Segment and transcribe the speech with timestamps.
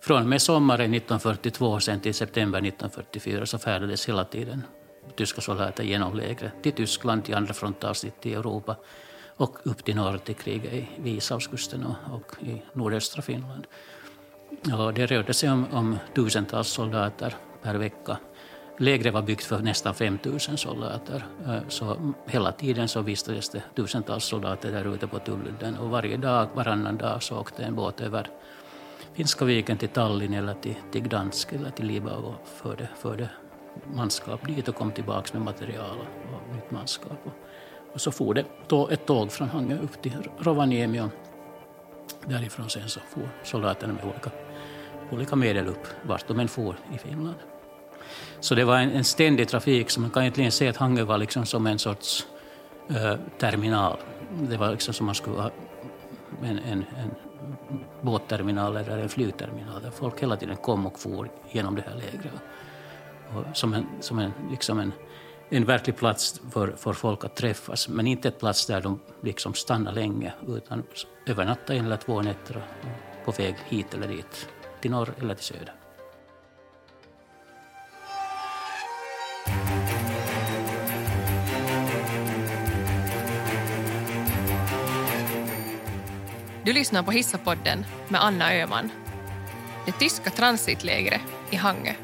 [0.00, 4.62] från och med sommaren 1942 sen till september 1944 så färdades hela tiden
[5.16, 8.76] tyska soldater genom lägret till Tyskland, till andra frontavsnitt i Europa
[9.36, 13.66] och upp till norr till kriget vid Ishavskusten och, och i nordöstra Finland.
[14.78, 18.18] Och det rörde sig om, om tusentals soldater per vecka.
[18.78, 21.26] Lägret var byggt för nästan 5 000 soldater.
[21.68, 25.76] Så hela tiden så vistades det tusentals soldater där ute på Tulludden.
[25.78, 28.30] Och varje dag, varannan dag så åkte en båt över
[29.18, 33.30] Finska viken till Tallinn eller till, till Gdansk eller till Libau och förde, förde
[33.94, 35.96] manskap dit och kom tillbaka med material
[36.32, 37.18] och nytt manskap.
[37.24, 37.32] Och,
[37.92, 38.44] och så for det
[38.90, 41.08] ett tåg från Hangö upp till Rovaniemi och
[42.26, 44.30] därifrån sen så for soldaterna med olika,
[45.10, 47.36] olika medel upp vart de än for i Finland.
[48.40, 51.18] Så det var en, en ständig trafik, så man kan egentligen säga att Hangö var
[51.18, 52.26] liksom som en sorts
[52.90, 53.96] eh, terminal.
[54.50, 55.50] Det var liksom som man skulle ha
[56.42, 57.14] en, en, en
[58.00, 62.42] båtterminal eller en flygterminal där folk hela tiden kom och for genom det här lägret.
[63.34, 64.92] Och som en, som en, liksom en,
[65.48, 69.54] en verklig plats för, för folk att träffas, men inte en plats där de liksom
[69.54, 70.82] stannar länge, utan
[71.26, 72.62] övernatta en eller två nätter
[73.24, 74.48] på väg hit eller dit,
[74.80, 75.77] till norr eller till söder.
[86.68, 88.90] Du lyssnar på Hissapodden med Anna Öhman.
[89.86, 91.94] Det tyska transitlägret i Hangö.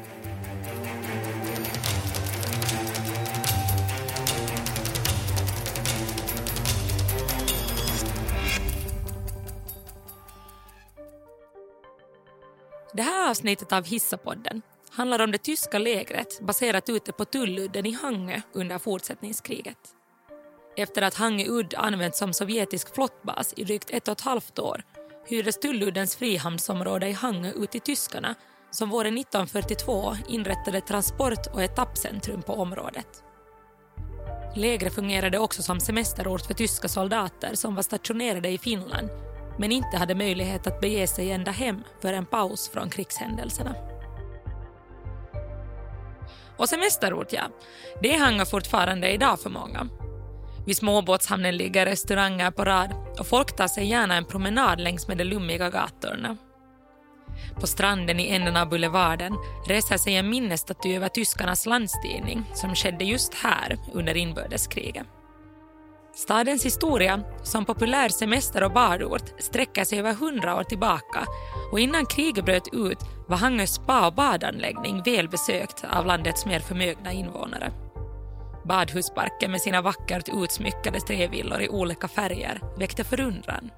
[12.93, 17.91] Det här avsnittet av Hissapodden handlar om det tyska lägret baserat ute på Tulludden i
[17.91, 19.77] Hangö under fortsättningskriget.
[20.77, 24.83] Efter att Hangö udd använts som sovjetisk flottbas i drygt ett och ett halvt år
[25.27, 28.35] hyrdes Tulluddens frihamnsområde i Hangö ut till tyskarna
[28.71, 33.07] som våren 1942 inrättade transport och etappcentrum på området.
[34.55, 39.09] Lägret fungerade också som semesterort för tyska soldater som var stationerade i Finland
[39.59, 43.75] men inte hade möjlighet att bege sig ända hem för en paus från krigshändelserna.
[46.57, 47.43] Och semesterort, ja.
[48.01, 49.89] Det hänger fortfarande idag för många.
[50.65, 55.17] Vid småbåtshamnen ligger restauranger på rad och folk tar sig gärna en promenad längs med
[55.17, 56.37] de lummiga gatorna.
[57.61, 59.33] På stranden i änden av boulevarden
[59.67, 65.07] reser sig en minnesstaty över tyskarnas landstigning som skedde just här under inbördeskriget.
[66.15, 71.25] Stadens historia som populär semester och badort sträcker sig över hundra år tillbaka
[71.71, 77.11] och innan kriget bröt ut var Hangö spa och badanläggning välbesökt av landets mer förmögna
[77.11, 77.84] invånare.
[78.67, 83.71] Badhusparken med sina vackert utsmyckade trävillor i olika färger väckte förundran.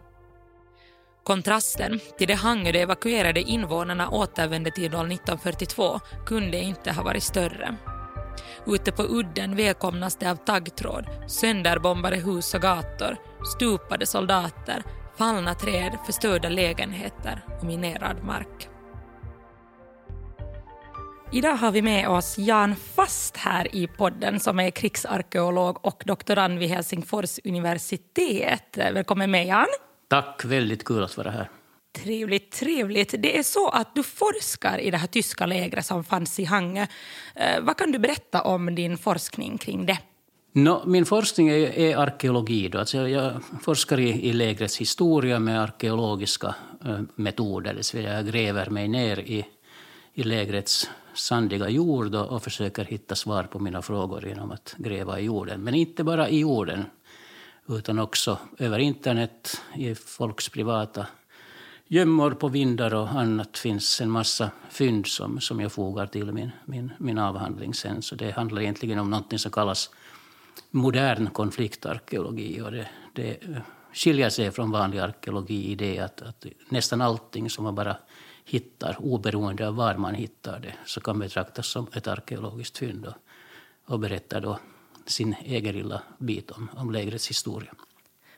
[1.24, 7.78] Kontrasten till det Hangö de evakuerade invånarna återvände till 1942 kunde inte ha varit större.
[8.68, 13.18] Ute på udden välkomnas det av taggtråd, sönderbombade hus och gator,
[13.56, 14.84] stupade soldater,
[15.18, 18.70] fallna träd, förstörda lägenheter och minerad mark.
[21.32, 26.60] Idag har vi med oss Jan Fast här i podden som är krigsarkeolog och doktorand
[26.60, 28.78] vid Helsingfors universitet.
[28.78, 29.68] Välkommen med Jan.
[30.08, 31.50] Tack, väldigt kul att vara här.
[32.04, 33.16] Trevligt, trevligt.
[33.20, 36.88] Det är så att du forskar i det här tyska lägret som fanns i Hangö.
[37.36, 39.98] Eh, vad kan du berätta om din forskning kring det?
[40.54, 42.70] No, min forskning är, är arkeologi.
[42.70, 42.80] Då.
[42.80, 46.56] Alltså jag forskar i, i lägrets historia med arkeologiska
[46.86, 47.70] äh, metoder.
[47.70, 49.46] Det vill säga jag gräver mig ner i,
[50.18, 55.20] i lägrets sandiga jord och, och försöker hitta svar på mina frågor genom att gräva
[55.20, 55.64] i jorden.
[55.64, 56.86] Men inte bara i jorden,
[57.68, 61.06] utan också över internet, i folks privata
[61.88, 66.52] gömmor på vindar och annat finns en massa fynd som, som jag fogar till min,
[66.66, 68.02] min, min avhandling sen.
[68.02, 69.90] Så det handlar egentligen om något som kallas
[70.72, 72.62] modern konfliktarkeologi.
[72.62, 73.38] Och det, det
[73.94, 77.98] skiljer sig från vanlig arkeologi i det att, att nästan allting som man bara
[78.48, 83.14] hittar, oberoende av var man hittar det, så kan betraktas som ett arkeologiskt fynd och,
[83.86, 84.60] och berättar då
[85.06, 87.74] sin egen lilla bit om, om lägrets historia.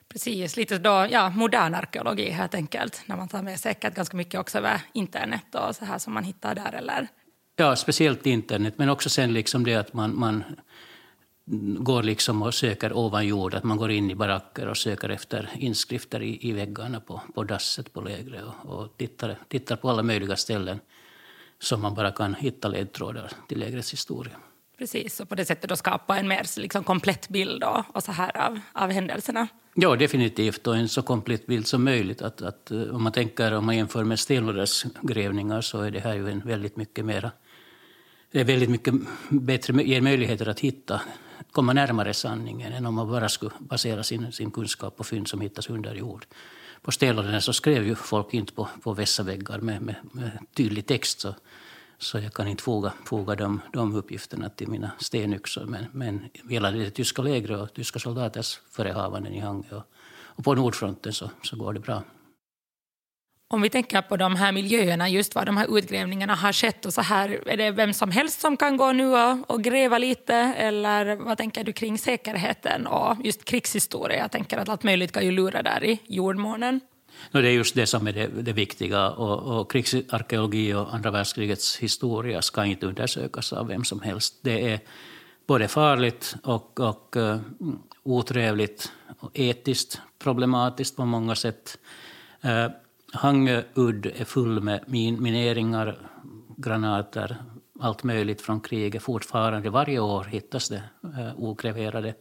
[0.07, 3.01] Precis, lite då, ja, modern arkeologi helt enkelt.
[3.05, 6.23] När man tar med säkert ganska mycket också över internet och så här som man
[6.23, 7.07] hittar där eller?
[7.55, 10.43] Ja, speciellt internet, men också sen liksom det att man, man
[11.79, 15.49] går liksom och söker ovan jord, att man går in i baracker och söker efter
[15.57, 20.03] inskrifter i, i väggarna på, på dasset på lägret och, och tittar, tittar på alla
[20.03, 20.79] möjliga ställen
[21.59, 24.33] som man bara kan hitta ledtrådar till lägrets historia.
[24.77, 28.11] Precis, och på det sättet då skapa en mer liksom, komplett bild och, och så
[28.11, 29.47] här av, av händelserna.
[29.73, 30.67] Ja, definitivt.
[30.67, 32.21] Och en så komplett bild som möjligt.
[32.21, 35.99] Att, att, eh, om man tänker, om man jämför med stenålderns grävningar så är det
[35.99, 37.31] här ju en väldigt mycket mera...
[38.31, 38.93] Det är väldigt mycket
[39.29, 41.01] bättre, ger möjligheter att hitta,
[41.51, 45.41] komma närmare sanningen än om man bara skulle basera sin, sin kunskap på fynd som
[45.41, 46.25] hittas under jord.
[46.81, 51.19] På stenåldern så skrev ju folk inte på, på väggar med, med, med tydlig text.
[51.19, 51.35] Så
[52.01, 55.65] så jag kan inte foga, foga de, de uppgifterna till mina stenyxor.
[55.65, 59.83] Men, men gällande det tyska lägret och tyska soldaters förehavanden i Hangö och,
[60.37, 62.03] och på Nordfronten så, så går det bra.
[63.53, 66.93] Om vi tänker på de här miljöerna, just var de här utgrävningarna har skett och
[66.93, 70.35] så här, är det vem som helst som kan gå nu och, och gräva lite
[70.35, 74.17] eller vad tänker du kring säkerheten och just krigshistoria?
[74.17, 76.81] Jag tänker att allt möjligt kan ju lura där i jordmånen.
[77.31, 79.09] No, det är just det som är det, det viktiga.
[79.09, 84.35] Och, och krigsarkeologi och andra världskrigets historia ska inte undersökas av vem som helst.
[84.41, 84.79] Det är
[85.47, 87.37] både farligt och, och uh,
[88.03, 91.77] otrevligt och etiskt problematiskt på många sätt.
[92.45, 92.67] Uh,
[93.13, 95.97] Hangö udd är full med min, mineringar,
[96.57, 97.37] granater,
[97.79, 99.03] allt möjligt från kriget.
[99.03, 102.15] Fortfarande varje år hittas det eh, okreverade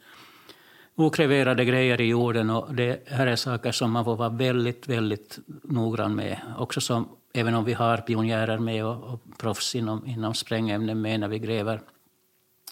[0.99, 2.51] okreverade grejer i jorden.
[2.51, 6.41] Och det här är saker som man får vara väldigt, väldigt noggrann med.
[6.59, 11.21] Också som, även om vi har pionjärer med och, och proffs inom, inom sprängämnen med
[11.21, 11.81] när vi gräver,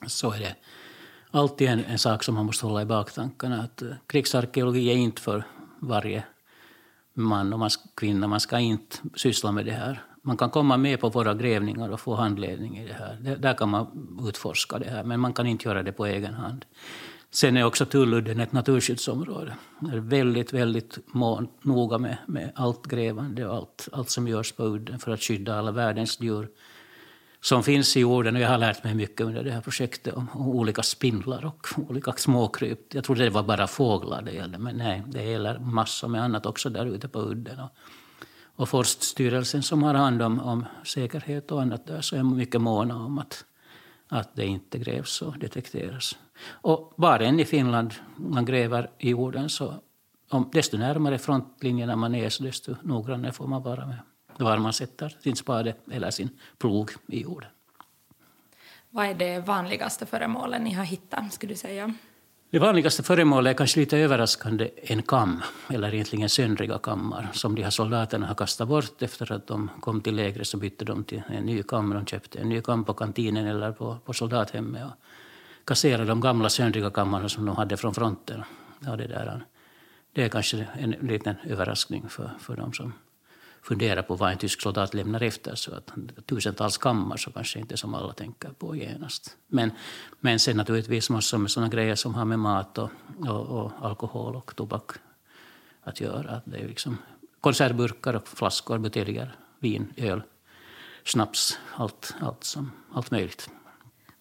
[0.06, 0.56] så är det
[1.30, 3.62] alltid en, en sak som man måste hålla i baktankarna.
[3.62, 5.44] Att eh, krigsarkeologi är inte för
[5.78, 6.24] varje
[7.16, 8.26] man och kvinna.
[8.26, 10.02] Man ska inte syssla med det här.
[10.22, 13.36] Man kan komma med på våra grävningar och få handledning i det här.
[13.36, 13.86] Där kan man
[14.28, 16.64] utforska det här, men man kan inte göra det på egen hand.
[17.30, 19.54] Sen är också Tulludden ett naturskyddsområde.
[19.80, 24.52] Det är väldigt, väldigt mån, noga med, med allt grävande och allt, allt som görs
[24.52, 26.48] på udden för att skydda alla världens djur
[27.46, 28.36] som finns i jorden.
[28.36, 31.66] Och jag har lärt mig mycket under det här projektet om, om olika spindlar och
[31.88, 32.94] olika småkryp.
[32.94, 36.46] Jag trodde det var bara fåglar det gällde, men nej, det gäller massor med annat
[36.46, 37.60] också där ute på udden.
[37.60, 37.70] Och,
[38.56, 42.96] och Forststyrelsen som har hand om, om säkerhet och annat där så är mycket måna
[42.96, 43.44] om att,
[44.08, 46.18] att det inte grävs och detekteras.
[46.48, 49.74] Och var än i Finland man gräver i jorden så
[50.30, 53.98] om, desto närmare frontlinjerna man är, så desto noggrannare får man vara med
[54.44, 57.50] var man sätter sin spade eller sin plog i jorden.
[58.90, 61.94] Vad är det vanligaste föremålen ni har hittat, skulle du säga?
[62.50, 67.62] Det vanligaste föremålet är kanske lite överraskande en kam, eller egentligen söndriga kammar, som de
[67.62, 71.22] här soldaterna har kastat bort efter att de kom till lägret så bytte de till
[71.28, 71.90] en ny kam.
[71.90, 74.92] De köpte en ny kam på kantinen eller på, på soldathemmet och
[75.64, 78.42] kasserade de gamla söndriga kammarna som de hade från fronten.
[78.80, 79.44] Ja, det, där,
[80.12, 82.92] det är kanske en liten överraskning för, för dem som
[83.68, 85.54] fundera på vad en tysk soldat lämnar efter.
[85.54, 85.90] Så att
[86.26, 89.36] tusentals kammar så kanske inte som alla tänker på genast.
[89.48, 89.70] Men,
[90.20, 92.90] men sen naturligtvis massor med sådana grejer som har med mat och,
[93.26, 94.90] och, och alkohol och tobak
[95.82, 96.40] att göra.
[96.44, 96.98] Det är liksom
[97.40, 100.22] konservburkar och flaskor, buteljer, vin, öl,
[101.04, 103.50] snaps, allt, allt, som, allt möjligt.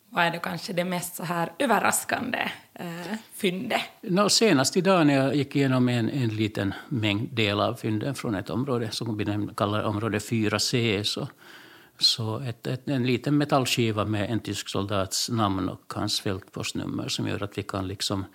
[0.09, 3.81] Vad är det kanske det mest så här överraskande eh, fyndet?
[4.01, 8.35] No, senast idag när jag gick igenom en, en liten mängd del av fynden från
[8.35, 11.27] ett område som vi kallar område 4C så,
[11.99, 17.27] så ett, ett, en liten metallskiva med en tysk soldats namn och hans fältpostnummer som
[17.27, 18.25] gör att vi kan liksom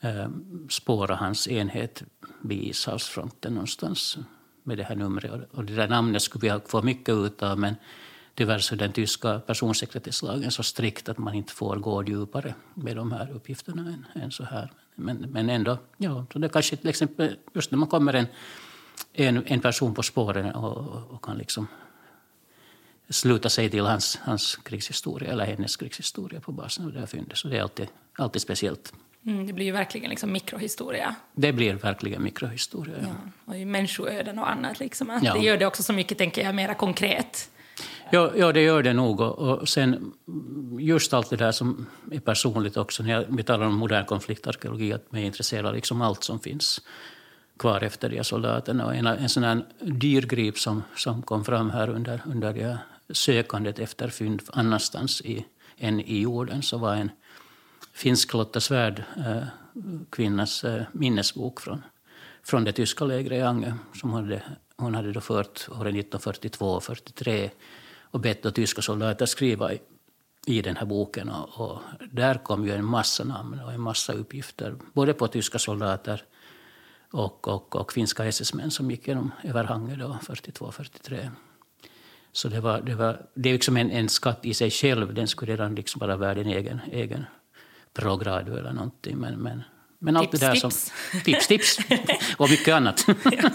[0.00, 0.28] eh,
[0.68, 2.02] spåra hans enhet
[2.42, 4.18] vid Ishavsfronten någonstans
[4.62, 5.48] med det här numret.
[5.52, 7.74] Och det där namnet skulle vi få mycket ut av men
[8.36, 12.96] Tyvärr så är den tyska personsekretesslagen så strikt att man inte får gå djupare med
[12.96, 14.70] de här uppgifterna än, än så här.
[14.94, 18.26] Men, men ändå, ja, så det kanske till exempel just när man kommer en,
[19.12, 21.66] en, en person på spåren och, och, kan liksom
[23.08, 27.38] sluta sig till hans, hans krigshistoria eller hennes krigshistoria på basen av det här fyndet.
[27.38, 27.88] Så det är alltid,
[28.18, 28.92] alltid speciellt.
[29.26, 31.14] Mm, det blir ju verkligen liksom mikrohistoria.
[31.32, 32.96] Det blir verkligen mikrohistoria.
[33.02, 33.08] Ja.
[33.46, 34.80] Ja, och människoöden och annat.
[34.80, 35.20] Liksom.
[35.22, 35.34] Ja.
[35.34, 37.50] Det gör det också så mycket, tänker jag, mera konkret.
[38.10, 39.20] Ja, ja, det gör det nog.
[39.20, 40.12] Och sen
[40.78, 43.02] just allt det där som är personligt också.
[43.02, 46.80] När vi talar om modern konfliktarkeologi, att man är intresserad av liksom allt som finns
[47.58, 48.86] kvar efter de soldaterna.
[48.86, 52.78] Och en, en sån här dyrgrip som, som kom fram här under, under det
[53.10, 55.46] sökandet efter fynd annanstans i,
[55.78, 57.10] än i jorden så var en
[57.92, 59.42] finsk Lotta Svärd, äh, eh,
[60.10, 61.82] kvinnas äh, minnesbok från,
[62.42, 64.42] från det tyska lägret i Ange som hade,
[64.76, 66.80] hon hade då fört åren 1942
[68.10, 69.80] och 1943 och bett då tyska soldater skriva i,
[70.46, 71.28] i den här boken.
[71.28, 71.80] Och, och,
[72.12, 76.22] där kom ju en massa namn och en massa uppgifter, både på tyska soldater
[77.12, 81.30] och, och, och finska SS-män som gick genom över Hangö 42-43.
[82.32, 85.14] Så det, var, det, var, det är liksom en, en skatt i sig själv.
[85.14, 87.24] Den skulle redan liksom vara värd en egen, egen
[87.92, 89.16] progrado eller någonting.
[89.18, 89.62] Men, men,
[89.98, 90.92] men allt tips, det där tips.
[91.10, 91.20] som...
[91.20, 91.78] Tips, tips!
[92.36, 93.06] och mycket annat.
[93.24, 93.50] Ja.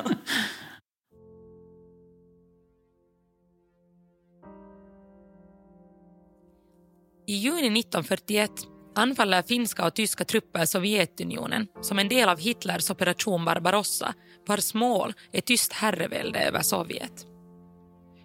[7.31, 8.51] I juni 1941
[8.95, 14.13] anfaller finska och tyska trupper Sovjetunionen som en del av Hitlers operation Barbarossa
[14.47, 17.25] vars mål är tyst herrevälde över Sovjet.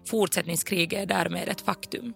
[0.07, 2.15] Fortsättningskriget är därmed ett faktum.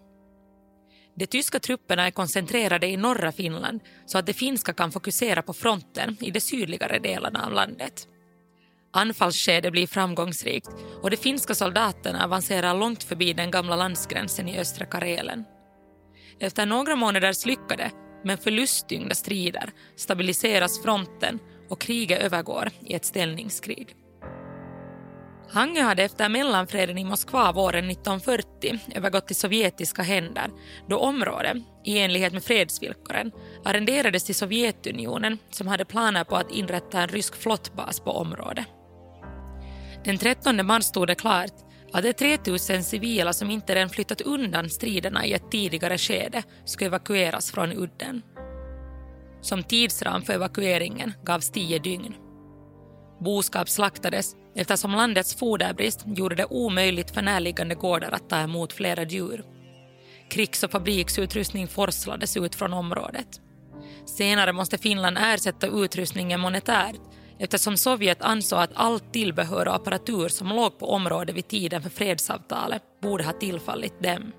[1.17, 5.53] De tyska trupperna är koncentrerade i norra Finland så att de finska kan fokusera på
[5.53, 8.09] fronten i de sydligare delarna av landet.
[8.93, 10.71] Anfallsskedet blir framgångsrikt
[11.03, 15.45] och de finska soldaterna avancerar långt förbi den gamla landsgränsen i östra Karelen.
[16.41, 17.91] Efter några månaders lyckade
[18.25, 23.97] men förlusttyngda strider stabiliseras fronten och kriget övergår i ett ställningskrig.
[25.53, 30.51] Hange hade efter mellanfreden i Moskva våren 1940 övergått till sovjetiska händer
[30.89, 33.33] då området, i enlighet med fredsvillkoren,
[33.65, 38.67] arrenderades till Sovjetunionen som hade planer på att inrätta en rysk flottbas på området.
[40.05, 44.71] Den 13 mars stod det klart att de 3000 civila som inte redan flyttat undan
[44.71, 48.23] striderna i ett tidigare skede skulle evakueras från udden.
[49.41, 52.15] Som tidsram för evakueringen gavs tio dygn.
[53.21, 59.03] Boskap slaktades eftersom landets foderbrist gjorde det omöjligt för närliggande gårdar att ta emot flera
[59.03, 59.45] djur.
[60.31, 63.41] Krigs och fabriksutrustning forslades ut från området.
[64.07, 67.01] Senare måste Finland ersätta utrustningen monetärt
[67.41, 71.91] eftersom Sovjet ansåg att allt tillbehör och apparatur som låg på området vid tiden för
[71.91, 74.33] fredsavtalet borde ha tillfallit dem.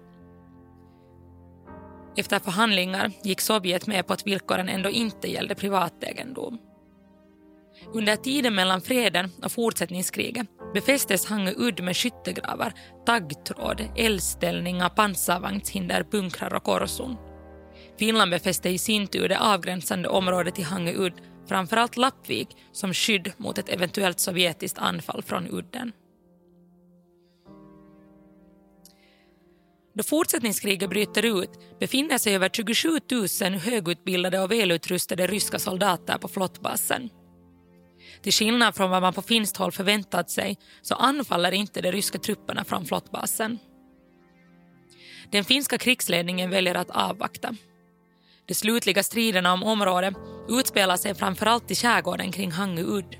[2.17, 6.58] Efter förhandlingar gick Sovjet med på att villkoren ändå inte gällde privategendom.
[7.93, 12.74] Under tiden mellan freden och fortsättningskriget befästes Hangö udd med skyttegravar,
[13.05, 17.17] taggtråd, eldställningar, pansarvagnshinder, bunkrar och korson.
[18.00, 21.13] Finland befäste i sin tur det avgränsande området i Hangö udd,
[21.48, 25.92] framförallt Lappvik, som skydd mot ett eventuellt sovjetiskt anfall från udden.
[29.94, 33.00] Då fortsättningskriget bryter ut befinner sig över 27
[33.42, 37.10] 000 högutbildade och välutrustade ryska soldater på flottbasen.
[38.22, 42.20] Till skillnad från vad man på finskt håll förväntat sig så anfaller inte de ryska
[42.20, 43.60] trupperna från flottbasen.
[45.32, 47.56] Den finska krigsledningen väljer att avvakta.
[48.48, 50.14] De slutliga striderna om området
[50.50, 53.16] utspelar sig framförallt i skärgården kring Hangö udd.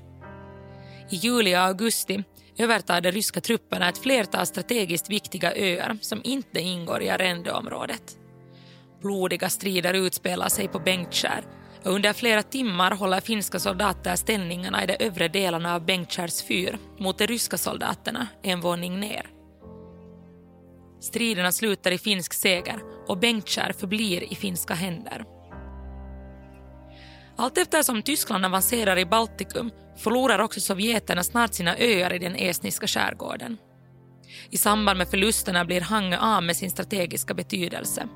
[1.10, 2.24] I juli och augusti
[2.58, 8.18] övertar de ryska trupperna ett flertal strategiskt viktiga öar som inte ingår i arrendeområdet.
[9.00, 11.44] Blodiga strider utspelar sig på Bengtskär
[11.84, 16.78] och under flera timmar håller finska soldater ställningarna i de övre delarna av Bengtskärs fyr
[16.98, 19.26] mot de ryska soldaterna en våning ner.
[21.00, 22.80] Striderna slutar i finsk seger
[23.12, 25.24] och Bengtskär förblir i finska händer.
[27.36, 32.86] Allt eftersom Tyskland avancerar i Baltikum förlorar också sovjeterna snart sina öar i den estniska
[32.86, 33.56] skärgården.
[34.50, 38.08] I samband med förlusterna blir Hangö av med sin strategiska betydelse.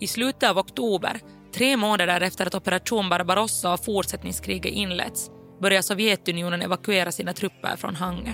[0.00, 1.20] I slutet av oktober,
[1.54, 7.96] tre månader efter att operation Barbarossa och fortsättningskriget inletts, börjar Sovjetunionen evakuera sina trupper från
[7.96, 8.32] Hangö.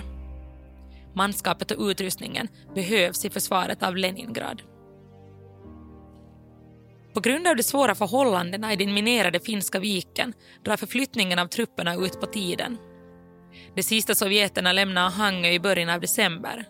[1.15, 4.61] Manskapet och utrustningen behövs i försvaret av Leningrad.
[7.13, 10.33] På grund av de svåra förhållandena i den minerade finska viken
[10.65, 12.77] drar förflyttningen av trupperna ut på tiden.
[13.75, 16.65] De sista sovjeterna lämnar Hangö i början av december.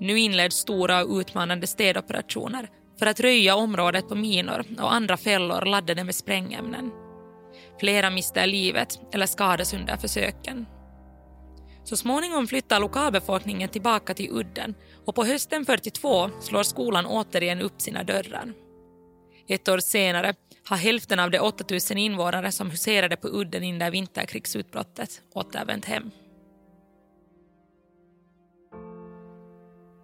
[0.00, 5.64] Nu inleds stora och utmanande städoperationer för att röja området på minor och andra fällor
[5.64, 6.90] laddade med sprängämnen.
[7.80, 10.66] Flera mister livet eller skadas under försöken.
[11.84, 14.74] Så småningom flyttar lokalbefolkningen tillbaka till udden
[15.06, 18.52] och på hösten 42 slår skolan återigen upp sina dörrar.
[19.50, 25.22] Ett år senare har hälften av de 8000 invånare som huserade på udden under vinterkrigsutbrottet
[25.32, 26.10] återvänt hem.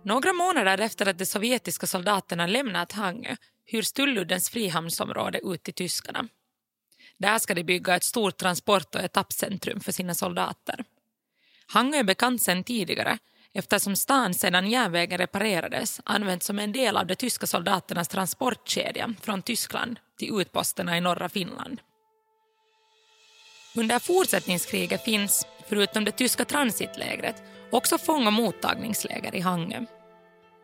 [0.04, 6.28] Några månader efter att de sovjetiska soldaterna lämnat Hangö hyrs Tulluddens frihamnsområde ut till tyskarna.
[7.18, 10.84] Där ska de bygga ett stort transport och etappcentrum för sina soldater.
[11.66, 13.18] Hangö är bekant sedan tidigare
[13.56, 19.42] eftersom stan sedan järnvägen reparerades använts som en del av de tyska soldaternas transportkedja från
[19.42, 21.80] Tyskland till utposterna i norra Finland.
[23.76, 29.84] Under fortsättningskriget finns, förutom det tyska transitlägret, också fång och mottagningsläger i Hangö.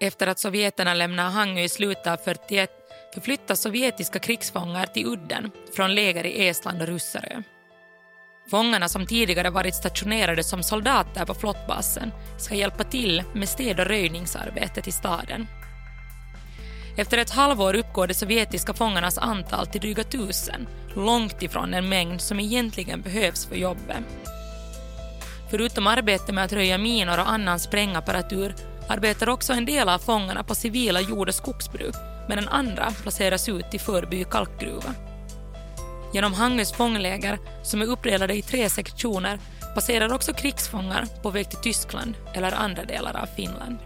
[0.01, 2.71] Efter att sovjeterna lämnar Hangö i slutet av 41
[3.15, 7.43] förflyttas sovjetiska krigsfångar till udden från läger i Estland och Russerö.
[8.51, 13.87] Fångarna som tidigare varit stationerade som soldater på flottbasen ska hjälpa till med städ och
[13.87, 15.47] röjningsarbetet i staden.
[16.97, 22.21] Efter ett halvår uppgår de sovjetiska fångarnas antal till dryga tusen, långt ifrån den mängd
[22.21, 24.05] som egentligen behövs för jobbet.
[25.51, 28.55] Förutom arbete med att röja minor och annan sprängapparatur
[28.89, 31.95] arbetar också en del av fångarna på civila jord och skogsbruk
[32.29, 34.95] medan andra placeras ut i Förby kalkgruva.
[36.13, 39.39] Genom Hangös fångläger, som är uppdelade i tre sektioner,
[39.75, 43.79] passerar också krigsfångar på väg till Tyskland eller andra delar av Finland.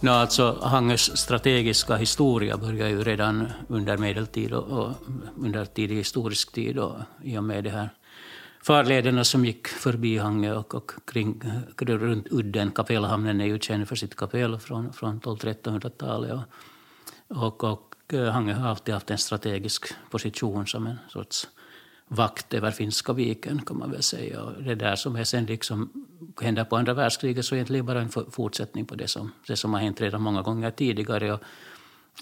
[0.00, 4.92] No, alltså, Hangös strategiska historia börjar ju redan under medeltid och, och
[5.36, 7.88] under tidig historisk tid och i och med det här
[8.62, 11.42] farlederna som gick förbi Hangö och, och kring,
[11.78, 12.70] runt udden.
[12.70, 16.40] Kapellhamnen är ju känd för sitt kapell från, från 1200-1300-talet.
[17.28, 21.48] Och, och, och Eh, Hangö har alltid haft en strategisk position som en sorts
[22.08, 24.42] vakt över Finska viken, kan man väl säga.
[24.42, 26.06] Och det där som är sen liksom
[26.40, 29.74] händer på andra världskriget så är egentligen bara en fortsättning på det som, det som
[29.74, 31.32] har hänt redan många gånger tidigare.
[31.32, 31.40] Och,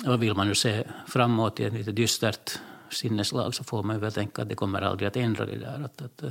[0.07, 2.59] och vill man nu se framåt i ett lite dystert
[2.91, 5.85] sinneslag så får man väl tänka att det kommer aldrig att ändra det där.
[5.85, 6.31] Att, att, eh,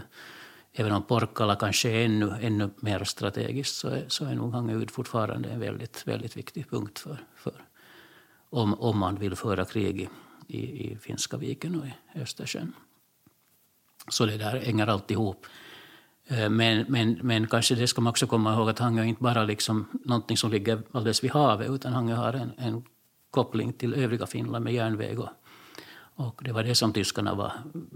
[0.73, 4.87] även om Porkala kanske är ännu, ännu mer strategiskt så är, så är nog Hangö
[4.87, 7.53] fortfarande en väldigt, väldigt viktig punkt för, för
[8.49, 12.73] om, om man vill föra krig i, i, i Finska viken och i Östersjön.
[14.07, 15.45] Så det där hänger alltid ihop.
[16.27, 19.43] Eh, men, men, men kanske det ska man också komma ihåg att Hangö inte bara
[19.43, 22.83] liksom någonting som ligger alldeles vid havet utan Hangö har en, en
[23.31, 25.29] koppling till övriga Finland med järnväg och,
[26.15, 27.53] och det var det som tyskarna var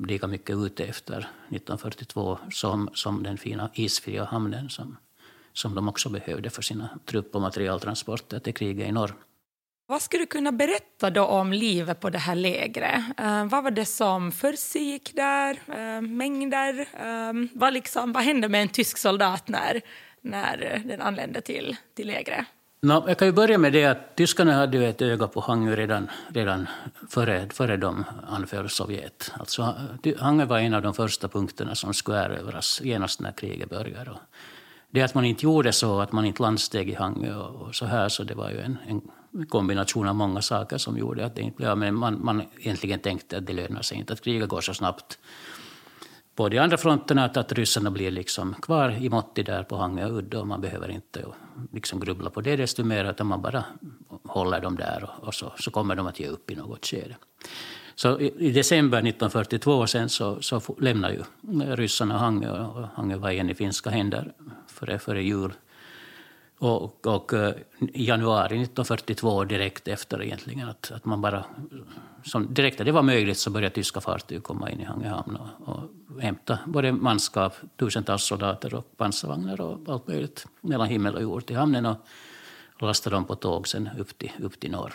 [0.08, 4.98] lika mycket ute efter 1942 som, som den fina isfria hamnen som,
[5.54, 9.16] som de också behövde för sina trupp och materialtransporter till kriget i norr.
[9.94, 13.02] Vad skulle du kunna berätta då om livet på det här lägret?
[13.22, 15.54] Uh, vad var det som försiggick där?
[15.70, 16.80] Uh, mängder?
[16.80, 19.82] Uh, vad, liksom, vad hände med en tysk soldat när,
[20.22, 22.46] när den anlände till, till lägret?
[22.82, 25.76] No, jag kan ju börja med det att tyskarna hade ju ett öga på Hangö
[25.76, 26.68] redan, redan
[27.10, 29.32] före, före de anföll Sovjet.
[29.40, 29.76] Alltså,
[30.20, 34.12] Hangö var en av de första punkterna som skulle erövras genast när kriget började.
[34.92, 37.86] Det att man inte gjorde så, att man inte landsteg i Hangö och, och så
[37.86, 39.02] här, så det var ju en, en,
[39.50, 41.78] kombination av många saker som gjorde att det inte blev...
[41.78, 45.20] Men man, man egentligen tänkte att det lönar sig inte, att kriget går så snabbt
[46.36, 50.10] på de andra fronterna att, att ryssarna blir liksom kvar i Motti där på Hangö
[50.10, 51.26] udde och man behöver inte
[51.72, 53.64] liksom grubbla på det desto mer utan man bara
[54.24, 57.16] håller dem där och, och så, så kommer de att ge upp i något skede.
[57.96, 61.24] Så i, i december 1942 sen så, så lämnar ju
[61.76, 64.34] ryssarna Hangö och Hangö var igen i finska händer
[64.68, 65.54] före, före jul.
[66.64, 67.52] Och, och i eh,
[67.94, 71.44] januari 1942, direkt efter egentligen, att, att man bara...
[72.24, 75.36] Som direkt när det var möjligt så började tyska fartyg komma in i Hangö hamn
[75.36, 81.22] och, och hämta både manskap, tusentals soldater och pansarvagnar och allt möjligt mellan himmel och
[81.22, 81.98] jord till hamnen och
[82.80, 84.94] lasta dem på tåg sen upp till, upp till norr.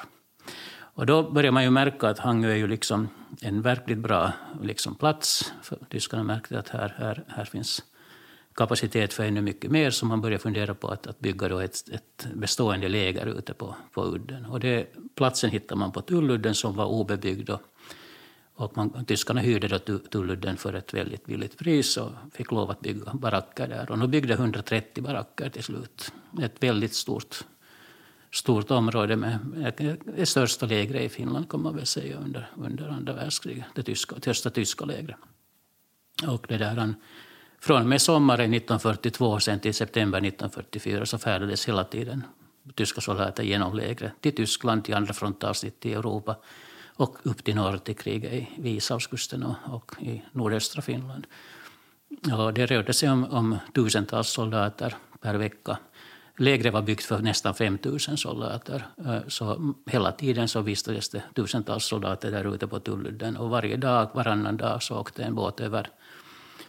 [0.94, 3.08] Och då börjar man ju märka att Hangö är ju liksom
[3.40, 5.52] en verkligt bra liksom plats.
[5.62, 7.82] För tyskarna märkte att här, här, här finns
[8.58, 11.88] kapacitet för ännu mycket mer, så man började fundera på att, att bygga då ett,
[11.88, 14.44] ett bestående läger ute på, på udden.
[14.44, 17.50] Och det, platsen hittade man på Tulludden som var obebyggd.
[17.50, 17.62] Och,
[18.54, 22.80] och man, tyskarna hyrde då Tulludden för ett väldigt billigt pris och fick lov att
[22.80, 23.90] bygga baracker där.
[23.90, 26.12] Och de byggde 130 baracker till slut.
[26.42, 27.44] Ett väldigt stort,
[28.32, 29.38] stort område med
[30.16, 34.16] det största lägret i Finland kan man väl säga under, under andra världskriget, det tyska,
[34.22, 35.16] första tyska lägret.
[36.26, 36.94] Och det där,
[37.60, 42.24] från och med sommaren 1942 sen till september 1944 så färdades hela tiden
[42.74, 46.36] tyska soldater genom lägret till Tyskland, till andra frontavsnitt i Europa
[46.96, 51.26] och upp till norr till kriget i Ishavskusten och, och i nordöstra Finland.
[52.32, 55.78] Och det rörde sig om, om tusentals soldater per vecka.
[56.36, 58.86] Lägret var byggt för nästan 5 000 soldater.
[59.28, 63.36] Så hela tiden så vistades det tusentals soldater där ute på Tulludden.
[63.36, 65.88] Och varje dag, varannan dag så åkte en båt över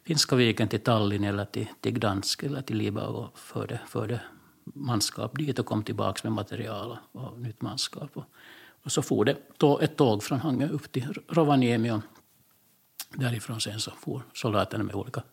[0.10, 4.22] Finska viken till Tallinn eller till, till Gdansk eller till Libau och förde, förde
[4.64, 8.10] manskap dit och kom tillbaka med material och, och nytt manskap.
[8.14, 8.24] Och,
[8.84, 9.36] och så for det
[9.82, 12.02] ett tåg från Hangö upp till Rovaniemi och
[13.14, 15.24] därifrån sen så for soldaterna med olika,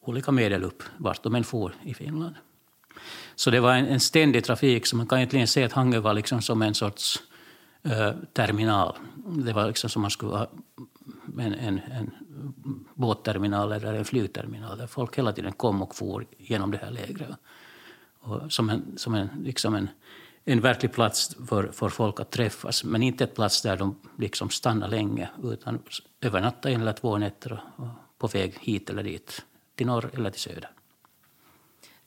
[0.00, 2.34] olika medel upp vart de än for i Finland.
[3.34, 6.14] Så det var en, en ständig trafik, så man kan egentligen se att Hangö var
[6.14, 7.22] liksom som en sorts
[7.82, 8.96] eh, terminal.
[9.44, 10.46] Det var liksom som man skulle ha
[11.38, 12.10] en, en, en
[12.94, 17.30] båtterminal eller en flygterminal där folk hela tiden kom och for genom det här lägret.
[18.20, 19.88] Och som en, som en, liksom en,
[20.44, 24.50] en verklig plats för, för folk att träffas, men inte en plats där de liksom
[24.50, 25.82] stannar länge utan
[26.20, 30.30] övernatta en eller två nätter och, och på väg hit eller dit, till norr eller
[30.30, 30.70] till söder.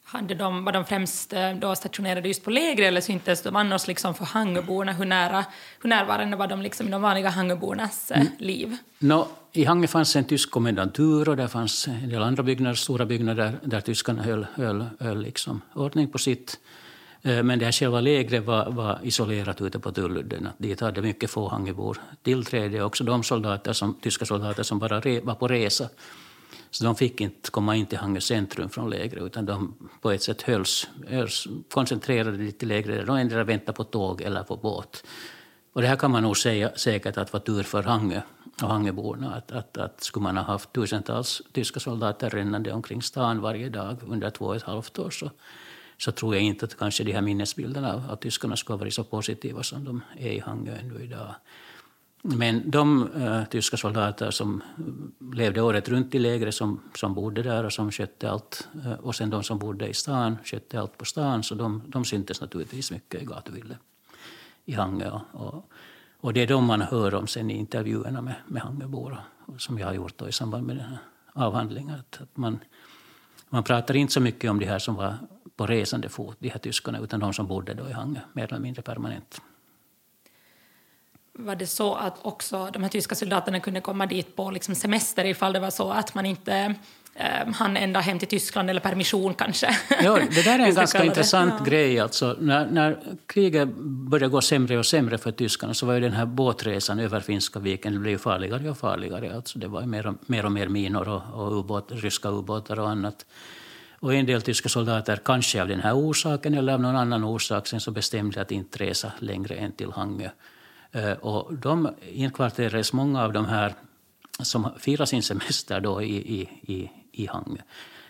[0.10, 3.88] Hade de, var de främst eh, då stationerade just på läger eller syntes de annars
[3.88, 4.92] liksom för Hangöborna?
[4.92, 5.46] Hur, nära,
[5.82, 8.28] hur närvarande var de liksom i de vanliga Hangöbornas mm.
[8.40, 8.78] liv?
[9.00, 13.06] No, I Hangö fanns en tysk kommendantur och där fanns en del andra byggnader, stora
[13.06, 16.60] byggnader där tyskarna höll, höll, höll liksom ordning på sitt.
[17.22, 20.50] Eh, men det här själva lägret var, var isolerat ute på Tulludden.
[20.58, 22.82] Dit hade mycket få Hangöbor tillträde.
[22.84, 25.90] Också de soldater som, tyska soldater som bara re, var på resa
[26.72, 30.24] så de fick inte komma in till Hangö centrum från lägret utan de på ett
[30.24, 33.08] sätt hölls, hölls koncentrerade till lägret.
[33.08, 35.04] De endera väntade på tåg eller på båt.
[35.74, 38.22] Och det här kan man nog säga säkert att var tur för Hangö
[38.62, 39.36] och Hangöborna.
[39.36, 43.98] Att, att, att skulle man ha haft tusentals tyska soldater rännande omkring stan varje dag
[44.08, 45.32] under två och ett halvt år så,
[45.98, 48.94] så tror jag inte att kanske de här minnesbilderna av, av tyskarna skulle ha varit
[48.94, 51.36] så positiva som de är i Hangö ännu idag.
[52.22, 54.64] Men de uh, tyska soldater som
[55.34, 59.16] levde året runt i lägret, som, som bodde där och som skötte allt, uh, och
[59.16, 62.92] sen de som bodde i stan, skötte allt på stan, så de, de syntes naturligtvis
[62.92, 63.78] mycket i gatuville
[64.66, 65.10] i Hangö.
[65.10, 65.70] Och, och,
[66.22, 69.18] och, det är de man hör om sen i intervjuerna med, med Hangöbor,
[69.58, 70.98] som jag har gjort då i samband med den här
[71.34, 71.96] avhandlingen.
[72.00, 72.60] Att, att man,
[73.50, 75.16] man pratar inte så mycket om de här som var
[75.56, 78.60] på resande fot, de här tyskarna, utan de som bodde då i Hangö, mer eller
[78.60, 79.42] mindre permanent
[81.38, 85.26] var det så att också de här tyska soldaterna kunde komma dit på liksom semester
[85.26, 86.76] ifall det var så att man inte
[87.16, 89.78] eh, hann ända hem till Tyskland eller permission kanske.
[90.04, 91.66] Ja, det där är en ganska intressant ja.
[91.66, 92.00] grej.
[92.00, 93.70] Alltså, när, när kriget
[94.10, 97.60] började gå sämre och sämre för tyskarna så var ju den här båtresan över Finska
[97.60, 99.36] viken det blev farligare och farligare.
[99.36, 102.90] Alltså, det var mer och mer, och mer minor och, och ubåt, ryska ubåtar och
[102.90, 103.26] annat.
[104.00, 107.68] Och en del tyska soldater, kanske av den här orsaken eller av någon annan orsak,
[107.68, 110.30] sen så bestämde att inte resa längre än till Hangö.
[110.98, 113.74] Eh, och de inkvarterades, många av de här
[114.40, 117.62] som firar sin semester då i, i, i, i Hangö.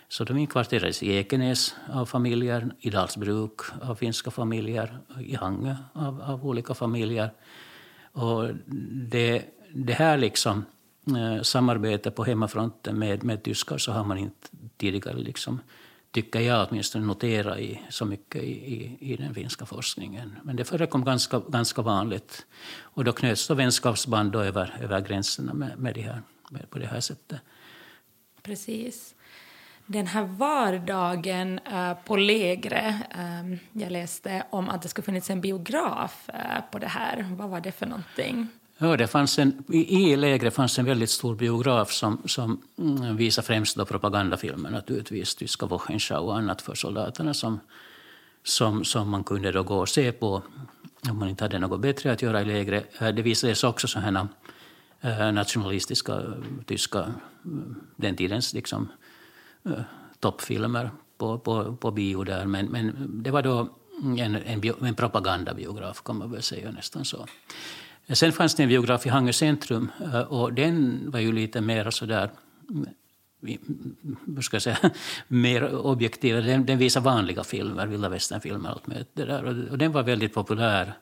[0.09, 6.21] Så de inkvarterades i Ekenäs av familjer, i Dalsbruk av finska familjer, i Hangö av,
[6.21, 7.31] av olika familjer.
[8.11, 8.49] Och
[9.11, 10.65] det, det här liksom,
[11.07, 14.47] eh, samarbetet på hemmafronten med, med tyskar så har man inte
[14.77, 15.59] tidigare liksom
[16.17, 20.39] tycker jag åtminstone notera i, så mycket i, i, i, den finska forskningen.
[20.43, 22.45] Men det förekom ganska, ganska vanligt.
[22.81, 26.79] Och då knöts då vänskapsband då över, över gränserna med, med, det här, med, på
[26.79, 27.39] det här sättet.
[28.41, 29.15] Precis.
[29.85, 35.29] Den här vardagen äh, på lägre, äh, ehm, jag läste om att det skulle funnits
[35.29, 37.35] en biograf äh, på det här.
[37.37, 38.47] Vad var det för någonting?
[38.79, 43.47] Ja, det fanns en, I lägret fanns en väldigt stor biograf som, som mm, visade
[43.47, 47.59] främst då propagandafilmer, naturligtvis, tyska Wochenschau och annat för soldaterna som,
[48.43, 50.43] som, som man kunde då gå och se på
[51.09, 53.01] om man inte hade något bättre att göra i lägret.
[53.01, 54.27] Eh, det visades också sådana
[55.01, 56.21] eh, nationalistiska eh,
[56.65, 57.13] tyska,
[57.95, 58.87] den tidens liksom,
[60.19, 62.45] toppfilmer på, på, på bio där.
[62.45, 63.69] Men, men det var då
[64.17, 67.25] en, en, en propagandabiograf, kan man väl säga nästan så.
[68.13, 71.89] Sen fanns det en biograf i Hangö centrum eh, och den var ju lite mer
[71.89, 72.29] sådär
[74.35, 74.77] hur ska jag säga,
[75.27, 76.45] mer objektiv.
[76.45, 79.43] Den, den visar vanliga filmer, vilda västernfilmer allt med det där.
[79.43, 80.93] Och, och den var väldigt populär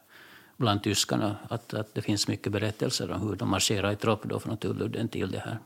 [0.57, 1.35] bland tyskarna.
[1.49, 5.07] Att, att det finns mycket berättelser om hur de marscherar i tropp då från Tulludden
[5.07, 5.59] till det här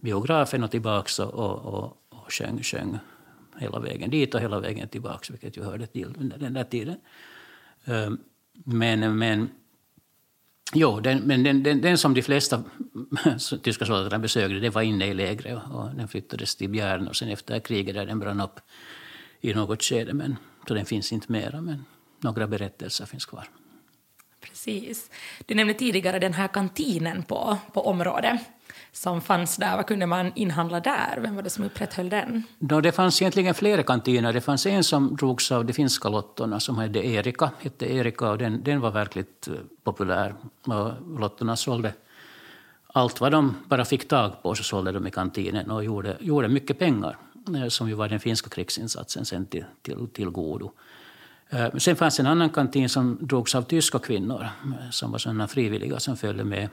[0.00, 2.98] biografen och tillbaks och, och, och sjöng, sjöng
[3.58, 6.96] hela vägen dit och hela vägen tillbaka, vilket ju hörde till under den där tiden.
[7.84, 8.10] Eh,
[8.64, 9.48] men, men
[10.74, 12.62] Jo, den, men den, den, den, som de flesta
[13.62, 17.28] tyska soldaterna besökte det var inne i lägret och den flyttades till Bjärn och sen
[17.28, 18.60] efter kriget där den brann upp
[19.40, 20.12] i något skede.
[20.12, 20.36] Men,
[20.68, 21.84] så den finns inte mera, men
[22.18, 23.48] några berättelser finns kvar.
[24.40, 25.10] Precis.
[25.46, 28.40] Du nämnde tidigare den här kantinen på, på området
[28.92, 29.76] som fanns där.
[29.76, 31.18] Vad kunde man inhandla där?
[31.20, 32.42] Vem var det som upprätthöll den?
[32.58, 34.32] Då det fanns egentligen flera kantiner.
[34.32, 38.38] Det fanns en som drogs av de finska lottorna som hette Erika, hette Erika och
[38.38, 40.34] den, den var verkligt eh, populär.
[40.64, 41.92] Och lottorna sålde
[42.86, 46.48] allt vad de bara fick tag på så sålde de i kantinen och gjorde, gjorde
[46.48, 47.16] mycket pengar
[47.56, 50.72] eh, som ju var den finska krigsinsatsen sen till, till, till godo.
[51.50, 54.48] Eh, sen fanns en annan kantin som drogs av tyska kvinnor
[54.90, 56.68] som var sådana frivilliga som följde med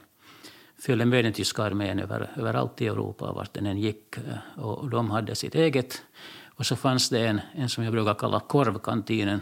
[0.80, 4.16] följde med den tyska armén över, överallt i Europa, vart den än gick.
[4.16, 6.02] Eh, och de hade sitt eget.
[6.46, 9.40] Och så fanns det en, en som jag brukar kalla korvkantinen.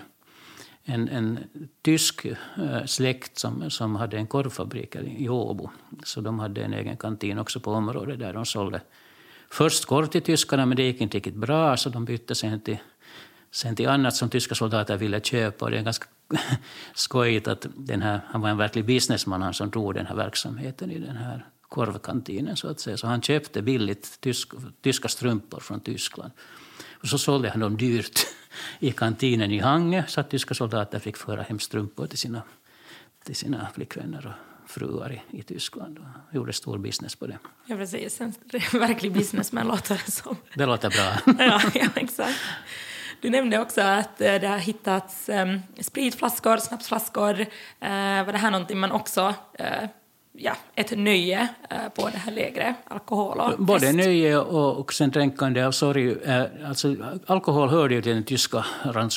[0.85, 1.39] En, en
[1.83, 5.71] tysk eh, släkt som, som hade en korvfabrik i Åbo.
[6.05, 8.81] Så de hade en egen kantin också på området där de sålde
[9.51, 12.79] först korv till tyskarna, men det gick inte riktigt bra, så de bytte sen till,
[13.57, 15.65] sen till annat som tyska soldater ville köpa.
[15.65, 16.07] Och det är ganska
[16.95, 20.91] skojigt att den här, han var en verklig businessman han som drog den här verksamheten
[20.91, 22.97] i den här korvkantinen så att säga.
[22.97, 26.33] Så han köpte billigt tysk, tyska strumpor från Tyskland.
[27.03, 28.21] Och så sålde han dem dyrt
[28.79, 32.43] i kantinen i Hange så att tyska soldater fick föra hem strumpor till sina,
[33.25, 35.99] till sina flickvänner och fruar i, i Tyskland.
[35.99, 37.39] Och gjorde stor business på det.
[37.67, 38.21] Ja, precis.
[38.21, 38.35] En
[38.73, 40.37] verklig businessman låter det som.
[40.55, 41.35] Det låter bra.
[41.47, 42.39] ja, ja, exakt.
[43.21, 47.41] Du nämnde också att eh, det har hittats um, spritflaskor, snapsflaskor.
[47.41, 49.89] Uh, var det här någonting man också uh,
[50.33, 51.49] ja, ett nöje
[51.95, 56.17] på det här lägre alkohol och Både nöje och, och sen dränkande av sorg.
[56.67, 58.65] Alltså, alkohol hörde ju till den tyska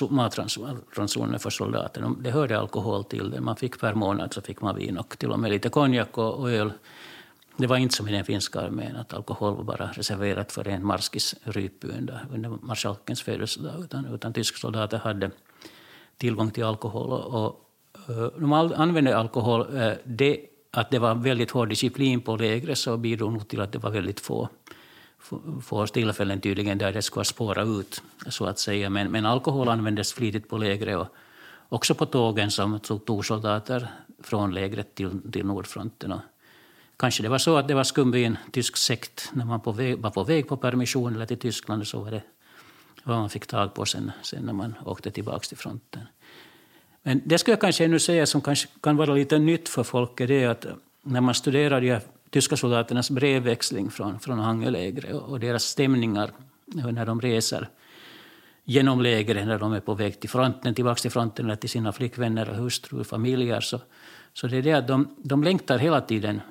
[0.09, 2.15] matransonen för soldaterna.
[2.19, 3.41] Det hörde alkohol till det.
[3.41, 6.33] Man fick per månad så fick man vin och till och med lite konjak och,
[6.33, 6.71] och öl
[7.59, 10.85] det var inte som i den finska armén att alkohol var bara reserverat för en
[10.85, 15.31] marskis Rypy under, under marskalkens födelsedag, utan, utan tyska soldater hade
[16.17, 17.11] tillgång till alkohol.
[17.11, 17.69] Och, och,
[18.09, 19.77] eh, de använde alkohol.
[19.77, 20.39] Eh, det,
[20.71, 23.91] att det var väldigt hård disciplin på lägret så bidrog nog till att det var
[23.91, 24.49] väldigt få,
[25.61, 28.03] få tillfällen tydligen där det skulle spåra ut.
[28.29, 28.89] så att säga.
[28.89, 31.07] Men, men alkohol användes flitigt på lägret och
[31.69, 33.87] också på tågen som tog soldater
[34.23, 36.13] från lägret till, till Nordfronten.
[36.99, 40.11] Kanske det var så att det var skumvin, tysk sekt, när man på väg, var
[40.11, 41.87] på väg på permission eller till Tyskland.
[41.87, 42.21] Så var det
[43.03, 46.01] vad man fick tag på sen, sen när man åkte tillbaka till fronten.
[47.03, 50.19] Men det ska jag kanske ännu säga som kanske kan vara lite nytt för folk
[50.19, 50.65] är det att
[51.03, 56.31] när man studerar de tyska soldaternas brevväxling från, från Hangelägret och, deras stämningar
[56.65, 57.69] när de reser
[58.63, 61.91] genom lägret, när de är på väg till fronten, tillbaka till fronten eller till sina
[61.91, 63.61] flickvänner, och hustrur, familjer.
[63.61, 63.81] Så,
[64.33, 66.41] så det är det att de, de längtar hela tiden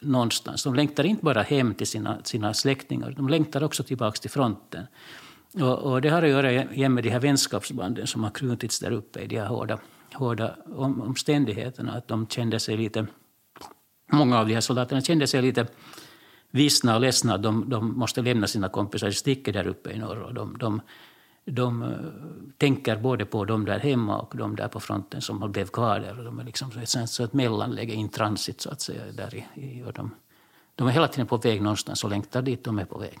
[0.00, 0.64] någonstans.
[0.64, 4.86] De längtar inte bara hem till sina, sina släktingar, de längtar också tillbaka till fronten.
[5.54, 8.92] Och, och det har att göra igen med de här vänskapsbanden som har knutits där
[8.92, 9.78] uppe i de här hårda,
[10.14, 11.92] hårda omständigheterna.
[11.92, 13.06] Att de kände sig lite,
[14.12, 15.66] många av de här soldaterna kände sig lite
[16.50, 17.38] vissna och ledsna.
[17.38, 20.22] De, de måste lämna sina kompisar i sticket där uppe i norr.
[20.22, 20.80] Och de, de
[21.50, 21.88] de eh,
[22.56, 26.00] tänker både på de där hemma och de där på fronten som har blivit kvar
[26.00, 26.24] där.
[26.24, 29.02] De är liksom så ett, så ett mellanläge, in transit så att säga.
[29.12, 30.10] Där i, i, och de,
[30.74, 33.18] de är hela tiden på väg någonstans och längtar dit de är på väg.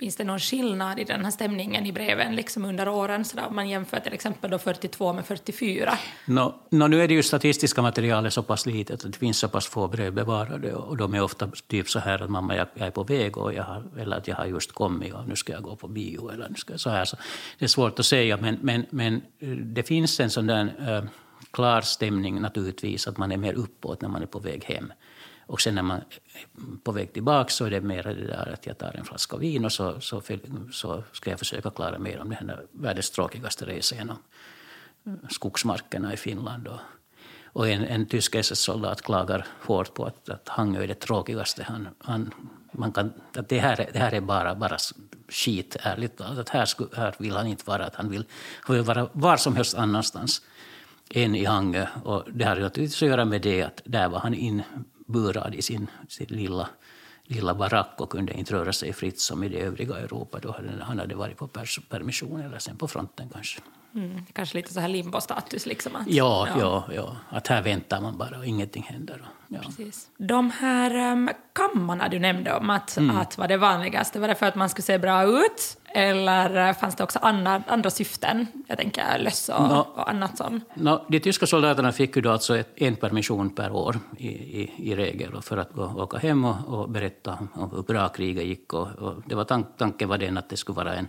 [0.00, 3.54] Finns det någon skillnad i den här stämningen i breven liksom under åren, så om
[3.54, 5.98] man jämför till exempel då 42 med 44?
[6.26, 9.48] No, no, nu är det ju statistiska materialet så pass litet att det finns så
[9.48, 12.86] pass få brev bevarade och de är ofta typ så här att mamma, jag, jag
[12.86, 15.52] är på väg och jag har, eller att jag har just kommit och nu ska
[15.52, 17.04] jag gå på bio eller nu ska jag så här.
[17.04, 17.16] Så
[17.58, 21.10] det är svårt att säga, men, men, men eh, det finns en sån där äh,
[21.50, 24.92] klar stämning naturligtvis att man är mer uppåt när man är på väg hem.
[25.48, 26.04] Och sen när man är
[26.84, 29.64] på väg tillbaka så är det mer det där att jag tar en flaska vin
[29.64, 30.22] och så, så,
[30.72, 34.16] så ska jag försöka klara mig om den här världens tråkigaste resa genom
[35.06, 36.68] eh, skogsmarkerna i Finland.
[36.68, 36.80] Och,
[37.44, 41.62] och en, en tysk SS-soldat klagar hårt på att, att Hangö är det tråkigaste.
[41.62, 42.34] Han, han,
[42.72, 44.78] man kan, att det, här, det här är bara, bara
[45.28, 46.38] skit, ärligt talat.
[46.38, 47.86] Att här, skulle, här vill han inte vara.
[47.86, 48.24] Att han, vill,
[48.60, 50.42] han vill vara var som helst annanstans
[51.10, 51.86] än i Hangö.
[52.04, 54.62] Och det har naturligtvis att göra med det att där var han in,
[55.08, 56.68] burad i sin, sin lilla,
[57.24, 60.38] lilla barack och kunde inte röra sig fritt som i det övriga Europa.
[60.42, 61.48] Då hade, han hade varit på
[61.88, 63.60] permission eller sen på fronten kanske.
[63.94, 65.66] Mm, kanske lite så här limbo-status.
[65.66, 66.94] Liksom att, ja, ja, ja.
[66.94, 69.28] ja, Att här väntar man bara och ingenting händer.
[69.48, 69.60] Ja.
[69.60, 70.08] Precis.
[70.16, 73.16] De här um, kammarna du nämnde om, att, mm.
[73.16, 75.77] att var det vanligaste, var det för att man skulle se bra ut?
[75.94, 78.46] Eller fanns det också andra, andra syften?
[78.66, 80.60] Jag tänker löss och, no, och annat som...
[80.74, 84.96] No, de tyska soldaterna fick ju då alltså en permission per år i, i, i
[84.96, 88.72] regel för att gå, åka hem och, och berätta om hur bra kriget gick.
[88.72, 91.08] Och, och det var tank, tanken var den att det skulle vara en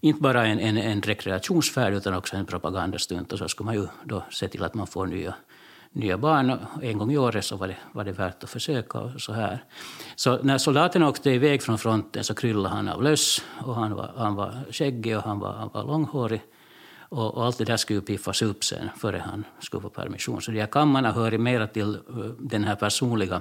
[0.00, 3.32] inte bara en, en, en rekreationsfärd utan också en propagandastund.
[3.32, 5.34] Och så skulle man ju då se till att man får nya,
[5.96, 6.58] nya barn.
[6.82, 8.98] En gång i året så var det, var det värt att försöka.
[8.98, 9.64] Och så, här.
[10.16, 13.42] så när soldaten åkte iväg från fronten så kryllade han av löss.
[13.64, 16.42] Och han, var, han var skäggig och han var, han var långhårig.
[17.08, 20.42] Och, och, allt det där skulle piffas upp sen före han skulle få permission.
[20.42, 23.40] Så de här kammarna hör mer till eh, den här personliga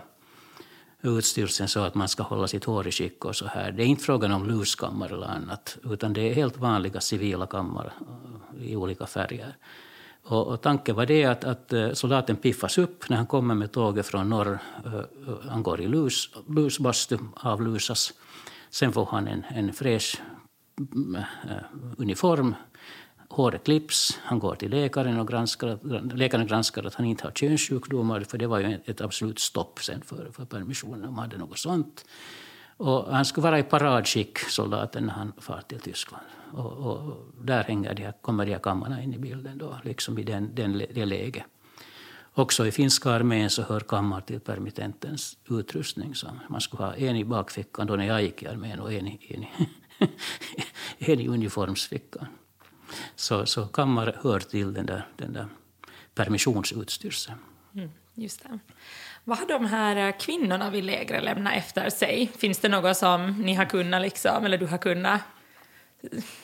[1.01, 3.71] utstyrseln så att man ska hålla sitt hår i skick och så här.
[3.71, 7.91] Det är inte frågan om luskammar eller annat, utan det är helt vanliga civila kammare
[8.59, 9.55] eh, i olika färger.
[10.27, 13.71] Och, och tanken var det att, att eh, soldaten piffas upp när han kommer med
[13.71, 14.59] tåget från norr.
[14.85, 15.03] Eh, eh,
[15.49, 18.13] han går i lus, lusbastu, avlusas.
[18.69, 20.21] Sen får han en, en fräsch
[20.77, 21.23] mm,
[21.97, 22.55] uniform
[23.29, 25.79] håret klipps, han går till läkaren och granskar,
[26.15, 30.01] läkaren granskar att han inte har könssjukdomar, för det var ju ett absolut stopp sen
[30.01, 32.05] för, för permissionen om han hade något sånt.
[32.77, 36.23] Och han skulle vara i paradskick, soldaten, när han far till Tyskland.
[36.55, 40.17] Och, och där hänger de här, kommer de här kammarna in i bilden, då, liksom
[40.19, 41.43] i den, den, det läget.
[42.33, 46.15] också i finska armén så hör kammar till permittentens utrustning.
[46.15, 49.07] Så man skulle ha en i bakfickan då när jag gick i armén och en
[49.07, 49.49] i, en i,
[51.11, 52.27] en i uniformsfickan.
[53.15, 55.47] Så, så kammar hör till den där, den där
[56.13, 57.37] permissionsutstyrseln.
[57.75, 58.59] Mm, just det.
[59.23, 62.31] Vad har de här eh, kvinnorna vid lägret lämnat efter sig?
[62.37, 65.21] Finns det något som ni har kunnat, liksom, eller du har kunnat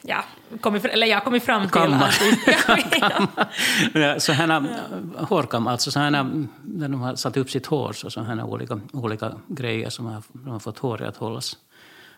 [0.02, 0.24] ja,
[0.62, 2.14] kommit, eller jag har kommit fram till Kammar.
[4.16, 4.24] att...
[4.24, 4.64] så här,
[5.26, 8.80] hårkam, alltså så här, när de har satt upp sitt hår, så, så här olika,
[8.94, 11.58] olika grejer som har, de har fått håret att hållas,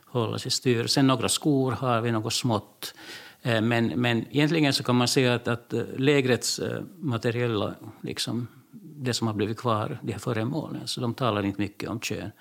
[0.05, 0.87] hållas i styr.
[0.87, 2.93] Sen några skor har vi, något smått.
[3.41, 8.47] Eh, men, men egentligen så kan man säga att, att eh, lägrets eh, materiella, liksom,
[8.95, 12.31] det som har blivit kvar, de här föremålen, så de talar inte mycket om kön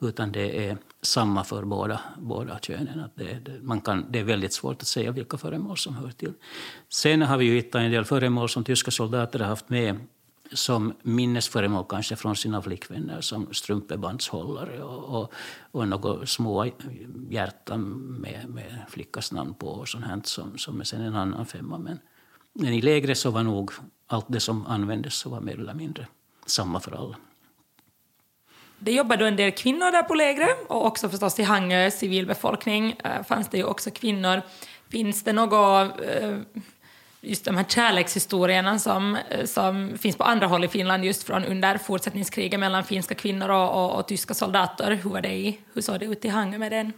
[0.00, 3.00] utan det är samma för båda, båda könen.
[3.00, 6.10] Att det, det, man kan, det är väldigt svårt att säga vilka föremål som hör
[6.10, 6.32] till.
[6.88, 9.96] Sen har vi ju hittat en del föremål som tyska soldater har haft med
[10.52, 15.32] som minnesföremål kanske från sina flickvänner som strumpebandshållare och, och,
[15.70, 16.70] och några små
[17.30, 17.80] hjärtan
[18.20, 21.78] med, med flickas namn på och sånt här som, som är sen en annan femma.
[21.78, 21.98] Men,
[22.52, 23.70] men i lägret så var nog
[24.06, 26.06] allt det som användes så var mer eller mindre
[26.46, 27.16] samma för alla.
[28.78, 33.22] Det jobbade en del kvinnor där på lägret och också förstås i Hangö civilbefolkning eh,
[33.22, 34.42] fanns det ju också kvinnor.
[34.88, 36.38] Finns det något, eh,
[37.20, 41.44] just de här kärlekshistorierna som, eh, som finns på andra håll i Finland just från
[41.44, 44.92] under fortsättningskriget mellan finska kvinnor och, och, och tyska soldater?
[44.92, 46.92] Hur, var det i, hur såg det ut i Hangö med den?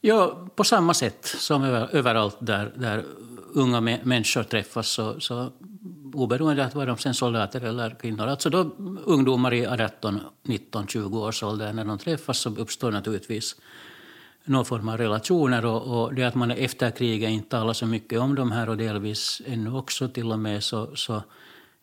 [0.00, 3.04] Ja, på samma sätt som överallt där, där
[3.54, 5.52] unga människor träffas så, så
[6.12, 8.26] oberoende av vad de sen soldater eller kvinnor.
[8.26, 8.70] Alltså då
[9.04, 13.56] ungdomar i 18, 19, 20 års ålder, när de träffas så uppstår naturligtvis
[14.44, 15.64] någon form av relationer.
[15.64, 18.76] Och, och det att man efter kriget inte talar så mycket om de här och
[18.76, 21.22] delvis ännu också till och med så, så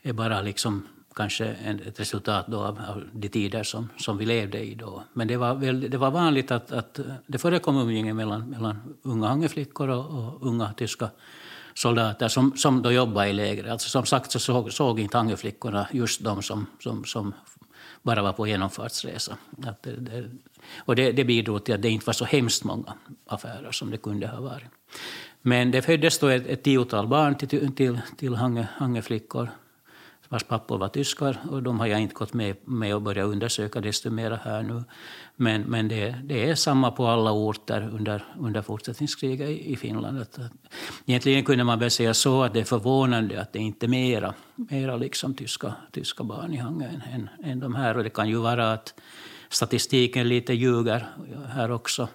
[0.01, 4.59] är bara liksom kanske ett resultat då av, av de tider som, som vi levde
[4.59, 5.03] i då.
[5.13, 9.27] Men det var, väl, det var vanligt att, att det förekom umgänge mellan, mellan unga
[9.27, 11.09] hangeflickor och, och unga tyska
[11.77, 13.71] soldater som, som då jobbade i lägret.
[13.71, 17.33] Alltså som sagt så såg, såg inte Hangöflickorna just de som, som, som
[18.01, 19.37] bara var på genomfartsresa.
[19.63, 20.29] Att det, det,
[20.77, 22.93] och det, det bidrog till att det inte var så hemskt många
[23.27, 24.67] affärer som det kunde ha varit.
[25.41, 29.49] Men det föddes då ett, ett tiotal barn till, till, till Hange, Hangeflickor
[30.29, 31.37] vars pappor var tyskar.
[31.49, 34.83] Och de har jag inte gått med, med och börjat undersöka desto mer här nu.
[35.39, 40.21] Men, men det, det, är samma på alla orter under, under fortsättningskriget i, i Finland.
[40.21, 40.51] Att, att,
[41.05, 44.33] egentligen kunde man väl säga så att det är förvånande att det inte är mera,
[44.55, 47.97] mera liksom tyska, tyska barn i Hangö än, än de här.
[47.97, 48.93] Och det kan ju vara att
[49.49, 51.07] statistiken lite ljuger
[51.49, 52.07] här också.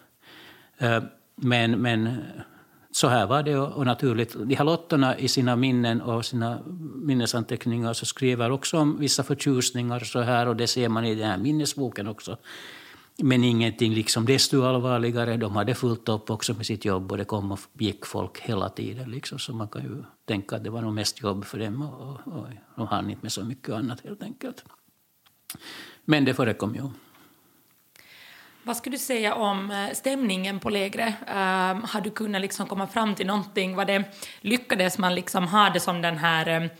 [0.79, 1.03] Eh,
[1.37, 2.23] men, men
[2.91, 4.37] så här var det och naturligt.
[4.47, 6.59] De här lottorna i sina minnen och sina
[6.95, 11.31] minnesanteckningar så skriver också om vissa förtjusningar så här och det ser man i den
[11.31, 12.37] här minnesboken också.
[13.25, 15.37] Men ingenting liksom desto allvarligare.
[15.37, 18.69] De hade fullt upp också med sitt jobb och det kom och gick folk hela
[18.69, 19.11] tiden.
[19.11, 19.39] Liksom.
[19.39, 22.39] Så man kan ju tänka att det var nog mest jobb för dem och, och,
[22.39, 24.65] och de hann inte med så mycket annat helt enkelt.
[26.05, 26.83] Men det förekom ju.
[28.63, 31.15] Vad skulle du säga om eh, stämningen på lägret?
[31.21, 33.77] Um, ehm, har du kunnat liksom komma fram till någonting?
[33.77, 34.05] Var det,
[34.41, 36.71] lyckades man liksom ha det som den här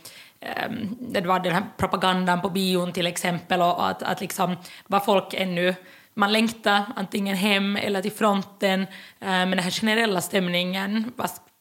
[0.69, 4.55] um, det var den här propagandan på bion till exempel och att, att liksom
[4.87, 5.75] var folk ännu
[6.13, 8.87] man längtar antingen hem eller till fronten, eh,
[9.19, 11.11] men den här generella stämningen.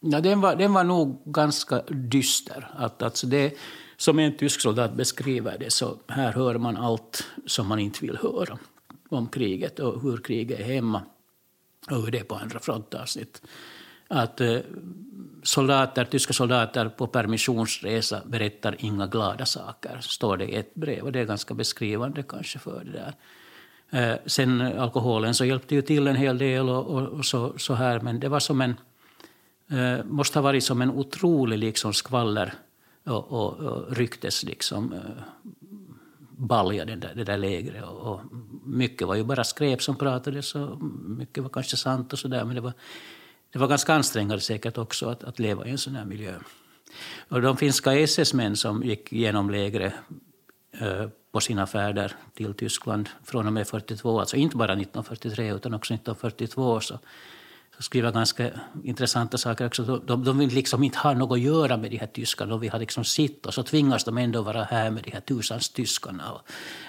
[0.00, 2.70] Ja, den, var, den var nog ganska dyster.
[2.76, 3.58] Att, alltså det,
[3.96, 8.16] som en tysk soldat beskriver det så här hör man allt som man inte vill
[8.16, 8.58] höra
[9.08, 11.02] om kriget och hur kriget är hemma
[11.90, 13.42] och hur det är på andra frontavsnitt.
[14.08, 14.58] Att eh,
[15.42, 21.04] soldater, tyska soldater på permissionsresa berättar inga glada saker, står det i ett brev.
[21.04, 23.14] Och det är ganska beskrivande kanske för det där.
[23.92, 27.74] Eh, sen alkoholen så hjälpte ju till en hel del och, och, och så, så,
[27.74, 28.74] här, men det var som en,
[29.70, 32.54] eh, måste ha varit som en otrolig liksom skvaller
[33.04, 35.22] och, och, och ryktes liksom, eh,
[36.36, 37.84] balja det där, det där lägret.
[37.84, 38.20] Och, och,
[38.64, 42.44] mycket var ju bara skräp som pratades och mycket var kanske sant och sådär.
[42.44, 42.72] Men det var,
[43.52, 46.34] det var ganska ansträngande säkert också att, att leva i en sån här miljö.
[47.28, 49.92] Och de finska SS-män som gick genom lägret
[50.80, 55.74] eh, på sina färder till Tyskland från och med 42, alltså inte bara 1943 utan
[55.74, 56.98] också 1942, så
[57.76, 58.50] så skriver ganska
[58.84, 59.82] intressanta saker också.
[59.82, 62.50] De, de vill liksom inte ha något att göra med de här tyskarna.
[62.50, 65.20] De vill ha liksom sitt och så tvingas de ändå vara här med de här
[65.20, 66.32] tusans tyskarna.
[66.32, 66.40] Och,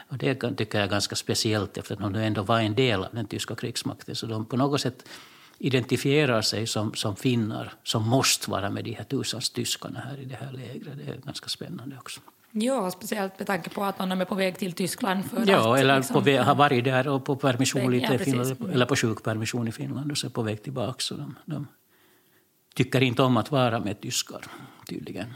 [0.10, 3.28] och det tycker jag är ganska speciellt eftersom de ändå var en del av den
[3.28, 4.16] tyska krigsmakten.
[4.16, 5.10] Så de på något sätt
[5.58, 10.26] identifierar sig som, som finnar som måste vara med de här tusans tyskarna här i
[10.26, 10.98] det här lägret.
[10.98, 12.22] Det är ganska spännande också.
[12.56, 15.26] Ja, speciellt med tanke på att man är på väg till Tyskland.
[15.30, 18.20] För ja, att, eller liksom, på väg, har varit där och på permission lite Ja,
[18.20, 21.00] Finland, eller på sjukpermission i Finland och så på väg tillbaka.
[21.00, 21.68] Så de, de
[22.76, 24.46] tycker inte om att vara med tyskar,
[24.88, 25.34] tydligen.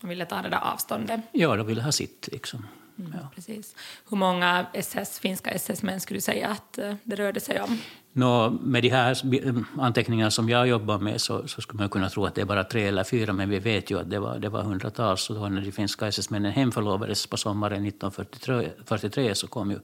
[0.00, 1.20] Man ville ta det där avståndet.
[1.32, 2.66] Ja, de vill ha sitt liksom.
[2.98, 3.12] Mm.
[3.20, 3.28] Ja.
[3.34, 3.74] Precis.
[4.10, 7.78] Hur många SS, finska SS-män skulle du säga att eh, det rörde sig om?
[8.16, 12.08] Nå, med de här mm, anteckningarna som jag jobbar med så, så skulle man kunna
[12.08, 14.38] tro att det är bara tre eller fyra, men vi vet ju att det var,
[14.38, 15.30] det var hundratals.
[15.30, 19.78] Och då när de finska SS-männen hemförlovades på sommaren 1943 så kom ju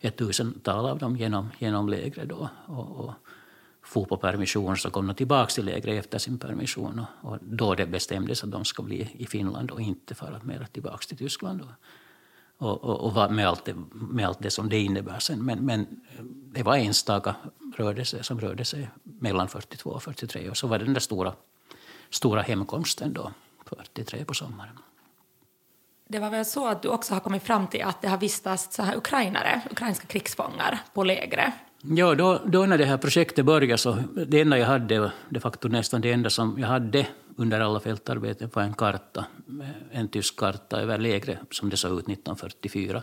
[0.00, 2.48] ett tusental av dem genom, genom lägret då.
[2.66, 3.12] Och, och
[3.82, 6.98] for på permission så kom de tillbaka till lägret efter sin permission.
[7.22, 10.66] Och, och då det bestämdes att de ska bli i Finland och inte fara mer
[10.72, 11.58] tillbaka till Tyskland.
[11.60, 11.66] Då
[12.62, 15.44] och, och, och med, allt det, med allt det som det innebär sen.
[15.44, 15.86] Men, men
[16.54, 17.34] det var enstaka
[17.76, 21.32] rörelse som rörde sig mellan 42 och 43 och så var det den där stora,
[22.10, 23.32] stora hemkomsten då,
[23.66, 24.78] 43 på sommaren.
[26.08, 28.76] Det var väl så att du också har kommit fram till att det har vistats
[28.76, 31.52] så här ukrainare, ukrainska krigsfångar på lägret.
[31.82, 35.68] Ja, då, då när det här projektet började så det enda jag hade, de facto
[35.68, 37.06] nästan det enda som jag hade
[37.36, 39.26] under alla fältarbeten på en karta,
[39.60, 43.02] eh, en tysk karta över lägret som det såg ut 1944.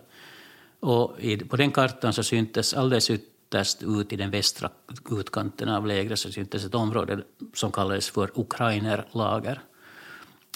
[0.79, 4.69] Och i, på den kartan så syntes alldeles ytterst ut i den västra
[5.11, 7.23] utkanten av lägret så syntes ett område
[7.53, 9.61] som kallades för Ukrainerlager.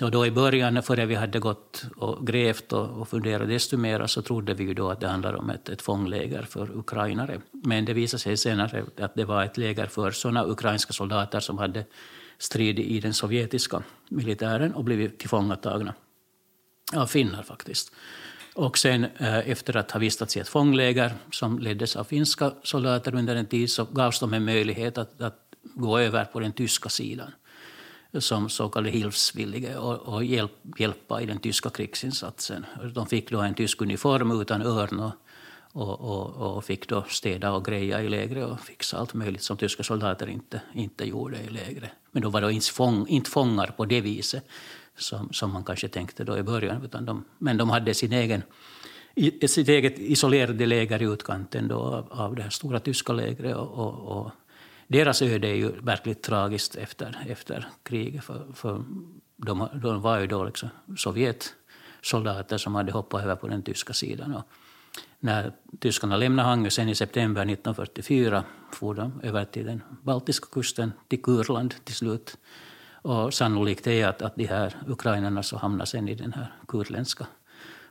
[0.01, 4.07] Och då i början, före vi hade gått och grävt och, och funderat desto mer,
[4.07, 7.41] så trodde vi ju då att det handlade om ett, ett fångläger för ukrainare.
[7.51, 11.57] Men det visade sig senare att det var ett läger för sådana ukrainska soldater som
[11.57, 11.85] hade
[12.43, 15.93] stridit i den sovjetiska militären och blivit tillfångatagna
[16.93, 17.91] av finnar faktiskt.
[18.55, 23.15] Och sen eh, efter att ha vistats i ett fångläger som leddes av finska soldater
[23.15, 26.89] under en tid så gavs de en möjlighet att, att gå över på den tyska
[26.89, 27.31] sidan
[28.19, 32.65] som så kallade hilfsvillige och, och hjälp, hjälpa i den tyska krigsinsatsen.
[32.93, 35.13] De fick då en tysk uniform utan örn och,
[35.73, 39.57] och, och, och fick då städa och greja i lägret och fixa allt möjligt som
[39.57, 41.89] tyska soldater inte, inte gjorde i lägret.
[42.11, 44.45] Men de var då inte, fång, inte fångar på det viset
[44.97, 46.85] som, som man kanske tänkte då i början.
[46.85, 48.43] Utan de, men de hade sin egen,
[49.15, 53.55] i, sitt eget isolerade läger i utkanten då av, av det här stora tyska lägret.
[53.55, 54.31] Och, och, och
[54.87, 58.23] deras öde är ju verkligt tragiskt efter, efter kriget.
[58.23, 58.83] För, för
[59.37, 64.35] de, de var ju då liksom Sovjetsoldater som hade hoppat över på den tyska sidan.
[64.35, 64.43] Och
[65.19, 70.91] när tyskarna lämnade Hangö sen i september 1944 for de över till den baltiska kusten,
[71.07, 72.37] till Kurland till slut.
[73.01, 77.27] Och sannolikt är att, att de här ukrainarna så hamnar sen i den här kurländska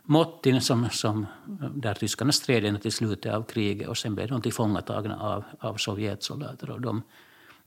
[0.04, 1.26] Mottin som, som,
[1.74, 5.76] där tyskarna stred ända till slutet av kriget och sen blev de tillfångatagna av, av
[5.76, 6.70] Sovjetsoldater.
[6.70, 7.02] Och de,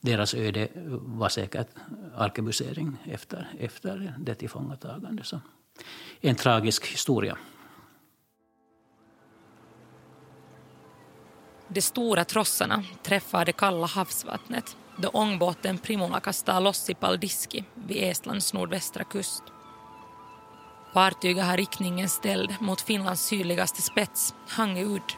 [0.01, 1.67] deras öde var säkert
[2.15, 5.23] arkebusering efter, efter det tillfångatagande.
[5.23, 5.39] Så
[6.21, 7.38] en tragisk historia.
[11.68, 18.03] De stora trossarna träffar det kalla havsvattnet då ångbåten Primula kastar loss i Paldiski vid
[18.03, 19.43] Estlands nordvästra kust.
[20.93, 25.13] Fartyget har riktningen ställd mot Finlands sydligaste spets, Hangö udd.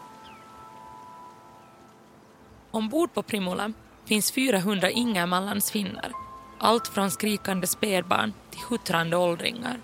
[2.71, 3.73] Ombord på Primula
[4.05, 6.11] finns 400 ingermanlandsfinnar,
[6.59, 9.79] allt från skrikande spädbarn till huttrande åldringar.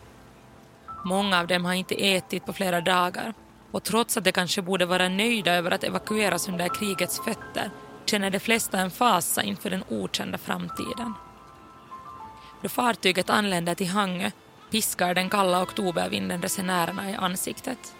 [1.06, 3.34] Många av dem har inte ätit på flera dagar
[3.74, 7.72] och trots att de kanske borde vara nöjda över att evakueras under krigets fötter
[8.06, 11.14] känner de flesta en fasa inför den okända framtiden.
[12.62, 14.32] Då fartyget anländer till Hangö
[14.72, 17.96] piskar den kalla oktobervinden resenärerna i ansiktet.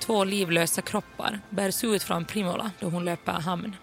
[0.00, 3.76] Två livlösa kroppar bärs ut från Primola då hon löper hamn.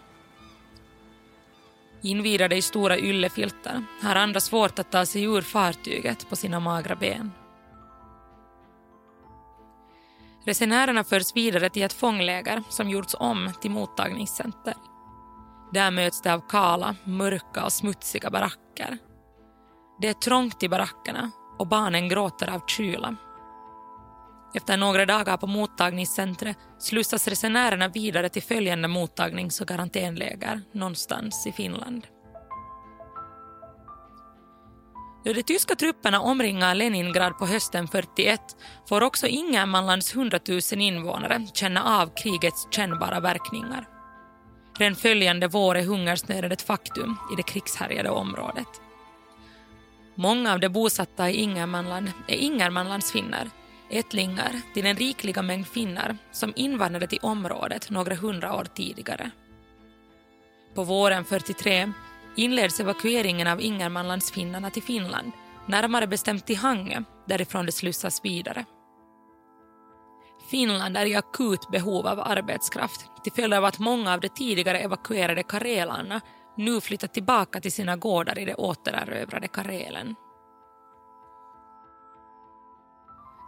[2.01, 6.95] Invirade i stora yllefilter har andra svårt att ta sig ur fartyget på sina magra
[6.95, 7.31] ben.
[10.47, 14.73] Resenärerna förs vidare till ett fångläger som gjorts om till mottagningscenter.
[15.73, 18.97] Där möts de av kala, mörka och smutsiga baracker.
[20.01, 23.15] Det är trångt i barackerna och barnen gråter av kyla.
[24.53, 31.51] Efter några dagar på mottagningscentret slussas resenärerna vidare till följande mottagnings och karantänläger någonstans i
[31.51, 32.07] Finland.
[35.27, 38.41] Då de tyska trupperna omringar Leningrad på hösten 41
[38.89, 43.87] får också Ingermanlands 100 000 invånare känna av krigets kännbara verkningar.
[44.79, 48.67] Den följande vår är hungersnöden ett faktum i det krigshärjade området.
[50.15, 53.49] Många av de bosatta i Ingermanland är Ingermanlandsfinnar,
[53.89, 59.31] ättlingar till den rikliga mängd finnar som invandrade till området några hundra år tidigare.
[60.75, 61.93] På våren 43
[62.37, 65.31] inleds evakueringen av Ingermanlandsfinnarna till Finland,
[65.65, 68.65] närmare bestämt till Hangö, därifrån de slussas vidare.
[70.51, 74.79] Finland är i akut behov av arbetskraft till följd av att många av de tidigare
[74.79, 76.21] evakuerade karelarna
[76.57, 80.15] nu flyttat tillbaka till sina gårdar i det återerövrade Karelen.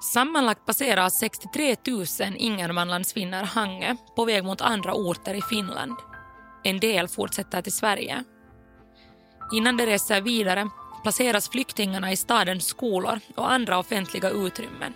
[0.01, 2.05] Sammanlagt passerar 63 000
[2.37, 5.95] ingermanlandsfinnar Hange på väg mot andra orter i Finland.
[6.63, 8.23] En del fortsätter till Sverige.
[9.51, 10.69] Innan de reser vidare
[11.03, 14.93] placeras flyktingarna i stadens skolor och andra offentliga utrymmen.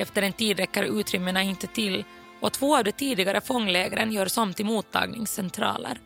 [0.00, 2.04] Efter en tid räcker utrymmena inte till
[2.40, 5.98] och två av de tidigare fånglägren görs om till mottagningscentraler.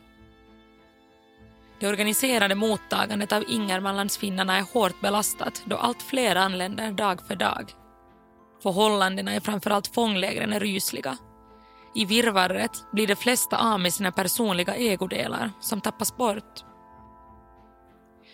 [1.81, 7.73] Det organiserade mottagandet av Ingermanlandsfinnarna är hårt belastat då allt fler anländer dag för dag.
[8.63, 11.17] Förhållandena i framförallt fånglägren är rysliga.
[11.95, 16.65] I virrvarret blir de flesta av med sina personliga ägodelar som tappas bort.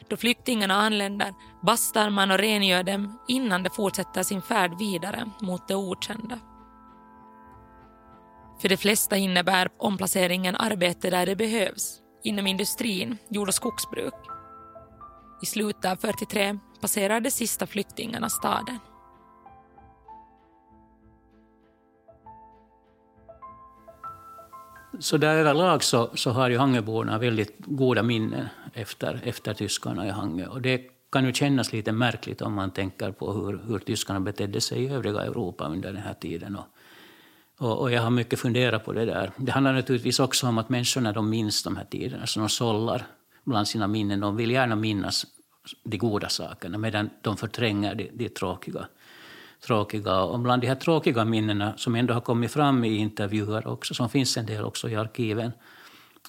[0.09, 5.69] Då flyktingarna anländer bastar man och rengör dem innan de fortsätter sin färd vidare mot
[5.69, 6.39] det okända.
[8.61, 14.15] För de flesta innebär omplaceringen arbete där det behövs, inom industrin, jord och skogsbruk.
[15.43, 18.79] I slutet av 43 passerar de sista flyktingarna staden.
[24.99, 30.11] Så där överlag så, så har ju Hangöborna väldigt goda minnen efter, efter tyskarna i
[30.11, 30.47] Hangö.
[30.47, 34.61] Och det kan ju kännas lite märkligt om man tänker på hur, hur tyskarna betedde
[34.61, 36.57] sig i övriga Europa under den här tiden.
[36.57, 36.67] Och,
[37.59, 39.31] och, och, jag har mycket funderat på det där.
[39.37, 43.07] Det handlar naturligtvis också om att människorna de minns de här tiderna, så de sållar
[43.45, 44.21] bland sina minnen.
[44.21, 45.27] De vill gärna minnas
[45.85, 48.87] de goda sakerna medan de förtränger de, de tråkiga
[49.67, 50.21] tråkiga.
[50.21, 54.09] Och bland de här tråkiga minnena som ändå har kommit fram i intervjuer också, som
[54.09, 55.53] finns en del också i arkiven,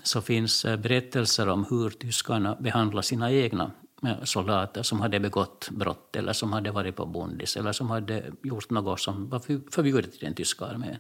[0.03, 3.71] så finns eh, berättelser om hur tyskarna behandlar sina egna
[4.03, 8.23] eh, soldater som hade begått brott eller som hade varit på bondis eller som hade
[8.43, 9.39] gjort något som var
[9.71, 10.97] förbjudet i den tyska armén.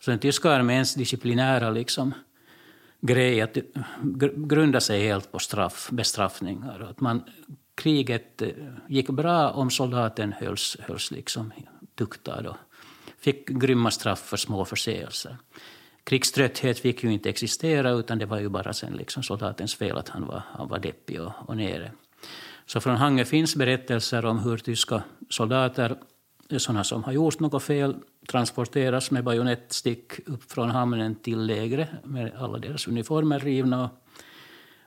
[0.00, 2.14] Så den tyska arméns disciplinära liksom,
[3.00, 3.62] grej att eh,
[4.36, 6.80] grunda sig helt på straff, bestraffningar.
[6.90, 7.22] Att man
[7.74, 8.42] kriget
[8.88, 11.52] gick bra om soldaten hölls, hölls liksom
[11.94, 12.56] tuktad och
[13.18, 15.36] fick grymma straff för små förseelser.
[16.04, 20.08] Krigströtthet fick ju inte existera utan det var ju bara sen liksom soldatens fel att
[20.08, 21.92] han var, han var deppig och, och nere.
[22.66, 25.96] Så från Hange finns berättelser om hur tyska soldater,
[26.56, 27.96] sådana som har gjort något fel,
[28.28, 33.90] transporteras med bajonettstick upp från hamnen till lägret med alla deras uniformer rivna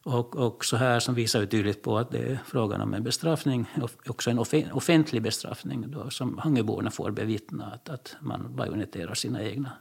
[0.03, 3.65] och, och så här som visar tydligt på att det är frågan om en bestraffning,
[4.07, 4.39] också en
[4.73, 9.71] offentlig bestraffning då, som Hangeborna får bevittna att, att man bajonetterar sina egna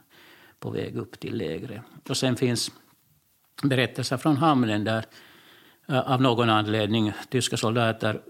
[0.65, 1.81] på väg upp till lägret.
[2.09, 2.71] Och sen finns
[3.63, 5.05] berättelser från hamnen där
[5.87, 8.21] eh, av någon anledning tyska soldater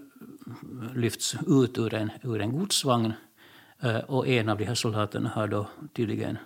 [0.94, 3.12] lyfts ut ur en, ur en godsvagn
[3.80, 6.38] eh, och en av de här soldaterna har då tydligen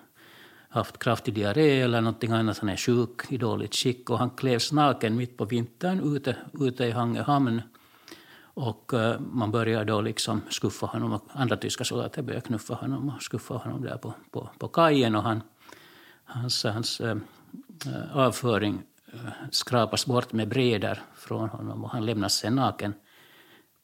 [0.69, 2.59] haft kraftig diarré eller någonting annat.
[2.59, 6.85] Han är sjuk, i dåligt skick och han klävs naken mitt på vintern ute, ute
[6.85, 7.63] i Hangehamn.
[8.55, 13.23] Och uh, man börjar då liksom skuffa honom, andra tyska soldater börjar knuffa honom och
[13.23, 15.15] skuffa honom där på, på, på kajen.
[15.15, 15.43] Och han,
[16.31, 17.17] hans hans äh,
[18.13, 19.19] avföring eh,
[19.51, 22.95] skrapas bort med breder från honom och han lämnas sen naken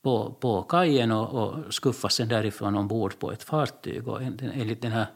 [0.02, 4.08] på, på kajen och, och skuffas sen därifrån ombord på ett fartyg.
[4.08, 5.06] Och enligt den här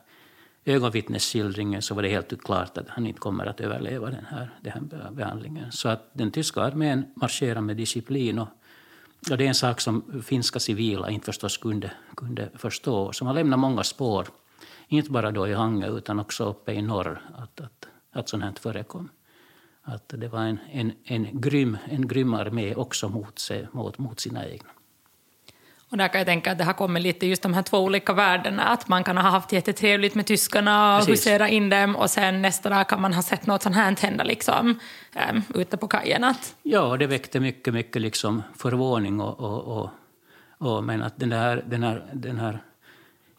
[0.65, 4.73] ögonvittnesskildringen så var det helt klart att han inte kommer att överleva den här, den
[4.73, 5.73] här behandlingen.
[5.73, 8.49] Så att den tyska armén marscherar med disciplin och,
[9.31, 13.13] och det är en sak som finska civila inte förstås kunde, kunde förstå.
[13.13, 14.27] Så man lämnar många spår,
[14.99, 18.53] inte bara då i Hange utan också uppe i norr, att, att, att sånt här
[18.61, 19.09] förekom.
[19.83, 24.21] Att det var en, en, en, grym, en grym armé också mot, sig, mot, mot
[24.21, 24.71] sina egna.
[25.91, 28.13] Och där kan jag tänka att det har kommit lite just de här två olika
[28.13, 32.43] världarna, att man kan ha haft jättetrevligt med tyskarna och husera in dem och sen
[32.43, 34.79] nästa dag kan man ha sett något sånt här hända liksom,
[35.31, 36.35] um, ute på kajen.
[36.63, 39.91] Ja, det väckte mycket, mycket liksom förvåning och, och, och,
[40.59, 42.63] och men att den här, den, här, den här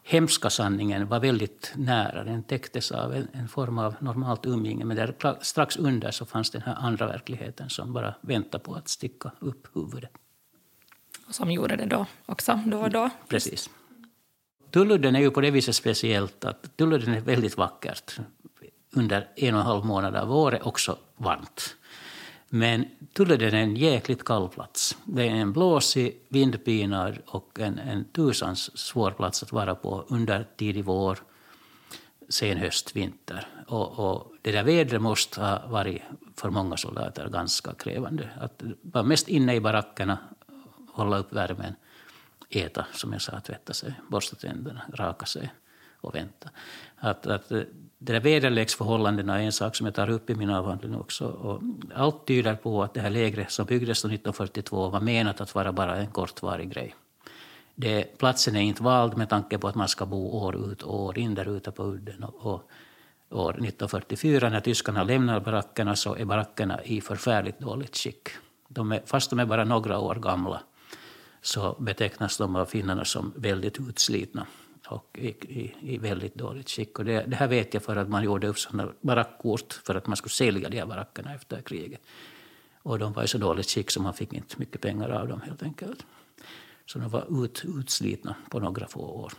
[0.02, 2.24] hemska sanningen var väldigt nära.
[2.24, 4.84] Den täcktes av en, en form av normalt umgänge.
[4.84, 8.88] Men där, strax under så fanns den här andra verkligheten som bara väntade på att
[8.88, 10.10] sticka upp huvudet
[11.34, 13.10] som gjorde det då också, då och då.
[13.28, 13.70] Precis.
[14.70, 18.18] Tulludden är ju på det viset speciellt att Tulludden är väldigt vackert.
[18.94, 21.76] Under en och en halv månad av året också varmt.
[22.54, 24.98] Men Tulleden är en jäkligt kall plats.
[25.04, 30.46] Det är en blåsig, vindpinad och en, en tusans svår plats att vara på under
[30.56, 31.18] tidig vår,
[32.28, 33.46] sen höst, vinter.
[33.66, 36.02] Och, och det där vädret måste ha varit
[36.36, 38.28] för många soldater ganska krävande.
[38.40, 40.18] Att vara mest inne i barackerna
[40.92, 41.74] hålla upp värmen,
[42.50, 45.52] äta, som jag sa, tvätta sig, borsta tänderna, raka sig
[46.00, 46.50] och vänta.
[46.96, 47.62] Att, att eh,
[48.04, 51.26] det där väderleksförhållandena är en sak som jag tar upp i min avhandling också.
[51.26, 51.60] Och
[51.94, 55.96] allt tyder på att det här lägret som byggdes 1942 var menat att vara bara
[55.96, 56.94] en kortvarig grej.
[57.74, 61.02] Det, platsen är inte vald med tanke på att man ska bo år ut och
[61.02, 62.24] år in där ute på udden.
[62.24, 62.62] Och, och
[63.30, 68.28] år 1944 när tyskarna lämnar barackerna så är barackerna i förfärligt dåligt skick.
[68.68, 70.62] De är, fast de är bara några år gamla
[71.42, 74.46] så betecknas de av finnarna som väldigt utslitna
[74.92, 76.98] och i, i, i väldigt dåligt skick.
[76.98, 80.06] Och det, det, här vet jag för att man gjorde upp sådana barackkort för att
[80.06, 82.00] man skulle sälja de här barackerna efter kriget.
[82.82, 85.40] Och de var i så dåligt skick så man fick inte mycket pengar av dem
[85.40, 86.06] helt enkelt.
[86.86, 89.32] Så de var ut, utslitna på några få år.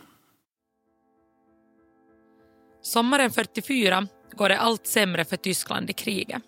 [2.82, 6.42] Sommaren 44 går det allt sämre för Tyskland i kriget.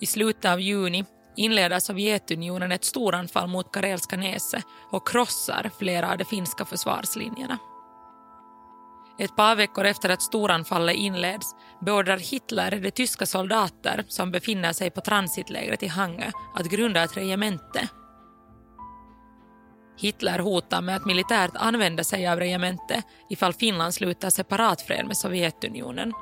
[0.00, 1.04] I slutet av juni
[1.36, 7.58] inleder Sovjetunionen ett storanfall mot Karelska näset och krossar flera av de finska försvarslinjerna.
[9.20, 14.90] Ett par veckor efter att storanfallet inleds beordrar Hitler de tyska soldater som befinner sig
[14.90, 17.88] på transitlägret i Hangö att grunda ett regemente.
[19.98, 26.12] Hitler hotar med att militärt använda sig av regementet ifall Finland slutar separatfred med Sovjetunionen.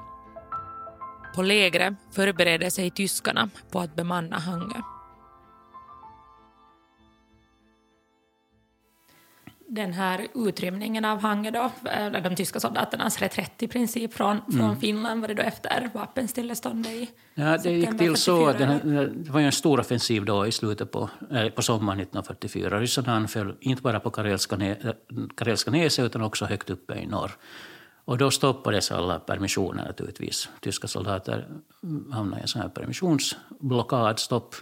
[1.35, 4.98] På lägret förbereder sig tyskarna på att bemanna Hangö.
[9.69, 14.61] Den här utrymningen av Hangö då, eller de tyska soldaternas reträtt i princip från, från
[14.61, 14.81] mm.
[14.81, 19.41] Finland var det då efter vapenstilleståndet i Ja, det gick till så att det var
[19.41, 21.11] en stor offensiv då i slutet på,
[21.55, 22.81] på sommaren 1944.
[22.81, 24.57] Ryssarna anföll inte bara på Karelska,
[25.35, 27.31] Karelska näset utan också högt uppe i norr.
[28.05, 30.49] Och då stoppades alla permissioner naturligtvis.
[30.61, 31.49] Tyska soldater
[32.12, 34.55] hamnade i en sån här permissionsblockad, stopp.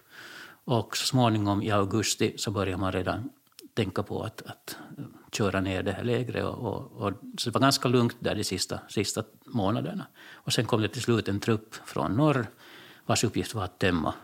[0.64, 3.30] Och så småningom i augusti så började man redan
[3.76, 4.76] tänka på att, att
[5.32, 6.44] köra ner det här lägret.
[6.44, 10.06] Och, och, och, så det var ganska lugnt där de sista, sista månaderna.
[10.32, 12.46] Och sen kom det till slut en trupp från norr
[13.06, 14.14] vars uppgift var att tömma,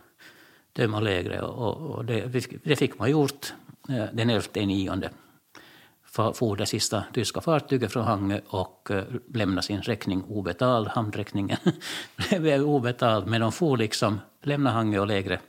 [0.73, 1.43] tömma lägret.
[1.43, 2.27] Och, och det,
[2.65, 3.53] det, fick man gjort
[3.89, 5.11] eh, den 11 nionde.
[6.35, 10.89] For det sista tyska fartyget från Hangö och eh, lämnade sin räkning obetald.
[10.89, 11.59] Hamnräkningen
[12.41, 15.41] blev obetald, men de for liksom, lämnade Hangö och lägret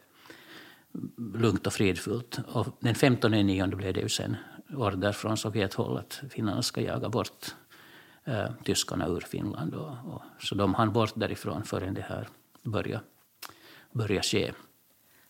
[1.17, 2.39] lugnt och fridfullt.
[2.47, 4.35] Och den 15 nionde blev det ju sen
[4.75, 7.55] order från Sovjethåll att finnarna ska jaga bort
[8.25, 9.73] eh, tyskarna ur Finland.
[9.73, 12.27] Och, och, så de hann bort därifrån förrän det här
[12.63, 13.03] började,
[13.91, 14.51] började ske.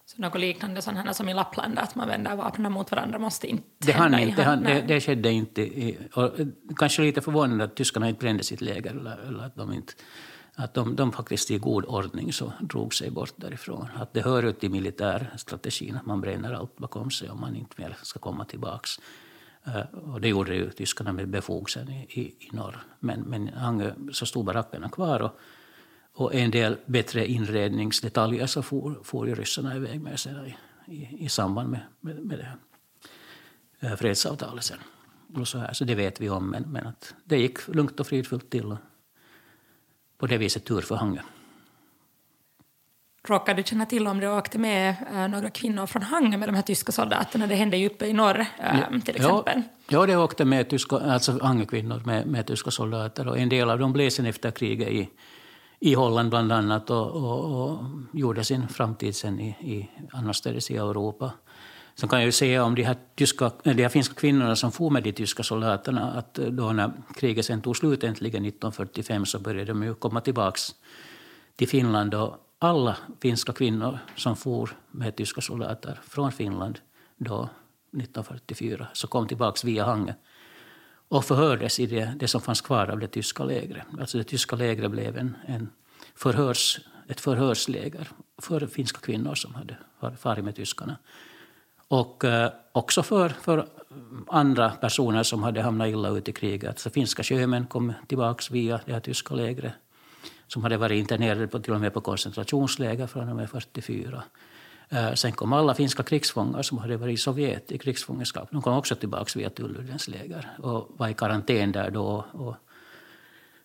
[0.05, 3.68] Så något liknande sådana som i Lappland, att man vänder vapnen mot varandra, måste inte
[3.78, 4.20] det hända?
[4.20, 5.61] Inte, det, han, det, det skedde inte.
[5.61, 6.32] I, och,
[6.76, 9.93] kanske lite förvånande att tyskarna inte brände sitt läger eller, eller att de inte
[10.56, 13.88] att de, de faktiskt i god ordning så drog sig bort därifrån.
[13.95, 17.82] Att det hör ut i militärstrategin att man bränner allt bakom sig om man inte
[17.82, 18.88] mer ska komma tillbaka.
[19.64, 22.84] Eh, och det gjorde ju tyskarna med befog sen i, i, i norr.
[22.99, 25.39] Men, men Hangö, eh, så stod barackerna kvar och,
[26.14, 31.26] och en del bättre inredningsdetaljer så for, for ju ryssarna iväg med sig i, i,
[31.26, 32.58] i samband med, med, med det här
[33.80, 34.80] eh, fredsavtalet sen.
[35.36, 38.08] Och så, här, så det vet vi om, men, men att det gick lugnt och
[38.08, 38.78] fridfullt till
[40.24, 41.21] på det viset tur för Hangö.
[43.28, 46.55] Råkar du känna till om det åkte med äh, några kvinnor från Hangö med de
[46.55, 47.47] här tyska soldaterna?
[47.47, 49.61] Det hände ju uppe i norr äh, till exempel.
[49.88, 53.69] Ja, ja det åkte med tyska, alltså Hangökvinnor med, med tyska soldater och en del
[53.69, 55.09] av dem blev sen efter kriget i,
[55.80, 57.80] i Holland bland annat och, och, och
[58.13, 61.32] gjorde sin framtid sen i, i annorstädes i Europa.
[61.96, 64.89] Sen kan jag ju säga om de här, tyska, de här finska kvinnorna som for
[64.89, 69.39] med de tyska soldaterna att eh, då när kriget sen tog slut äntligen 1945 så
[69.39, 70.60] började de ju komma tillbaka
[71.56, 72.14] till Finland.
[72.14, 76.80] Och alla finska kvinnor som for med tyska soldater från Finland
[77.18, 77.50] då
[77.98, 80.14] 1944 så kom tillbaka via Hangö
[81.08, 83.86] och förhördes i det, det som fanns kvar av det tyska lägret.
[84.00, 85.70] Alltså det tyska lägret blev en, en
[86.16, 88.08] förhörs, ett förhörsläger
[88.41, 89.78] för finska kvinnor som hade
[90.18, 90.98] farit med tyskarna.
[91.88, 93.68] Och eh, också för, för
[94.28, 96.80] andra personer som hade hamnat illa ut i kriget.
[96.80, 99.74] Så finska sjömän kom tillbaka via det här tyska lägret
[100.48, 104.24] som hade varit internerade på, till och med på koncentrationsläger från och med 44.
[104.90, 108.48] Eh, sen kom alla finska krigsfångar som hade varit i Sovjet i krigsfångenskap.
[108.52, 112.26] De kom också tillbaka via Tulludens läger och var i karantän där då.
[112.32, 112.56] Och,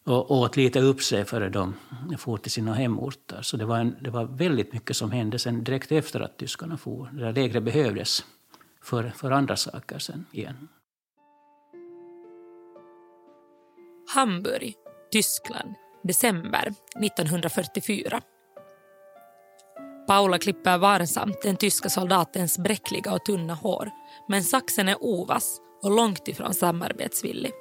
[0.08, 1.74] och åt lite upp sig före de
[2.18, 3.42] for till sina hemorter.
[3.42, 6.76] Så det var, en, det var väldigt mycket som hände sen direkt efter att tyskarna
[6.76, 7.10] for.
[7.12, 8.24] Det där lägret behövdes
[8.82, 10.68] för, för andra saker sen igen.
[14.14, 14.74] Hamburg,
[15.12, 18.20] Tyskland, december 1944.
[20.06, 23.90] Paula klipper varsamt den tyska soldatens bräckliga och tunna hår
[24.28, 27.52] men saxen är ovass och långt ifrån samarbetsvillig.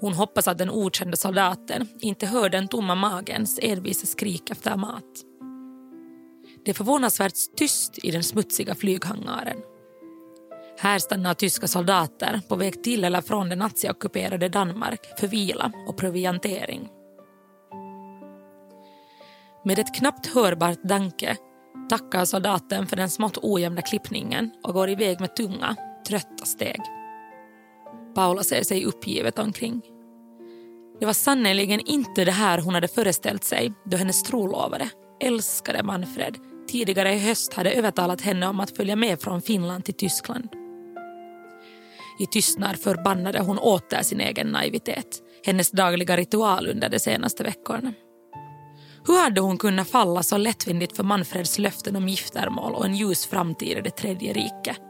[0.00, 5.04] Hon hoppas att den okända soldaten inte hör den tomma magens envisa skrik efter mat.
[6.64, 9.56] Det är förvånansvärt tyst i den smutsiga flyghangaren.
[10.78, 15.96] Här stannar tyska soldater på väg till eller från det naziockuperade Danmark för vila och
[15.96, 16.88] proviantering.
[19.64, 21.36] Med ett knappt hörbart danke
[21.88, 25.76] tackar soldaten för den smått ojämna klippningen och går iväg med tunga,
[26.08, 26.80] trötta steg.
[28.16, 29.82] Paula ser sig uppgivet omkring.
[31.00, 34.90] Det var sannerligen inte det här hon hade föreställt sig då hennes trolovade,
[35.20, 36.36] älskade Manfred
[36.68, 40.48] tidigare i höst hade övertalat henne om att följa med från Finland till Tyskland.
[42.18, 47.92] I tystnad förbannade hon åter sin egen naivitet, hennes dagliga ritual under de senaste veckorna.
[49.06, 53.26] Hur hade hon kunnat falla så lättvindigt för Manfreds löften om giftermål och en ljus
[53.26, 54.85] framtid i det tredje riket?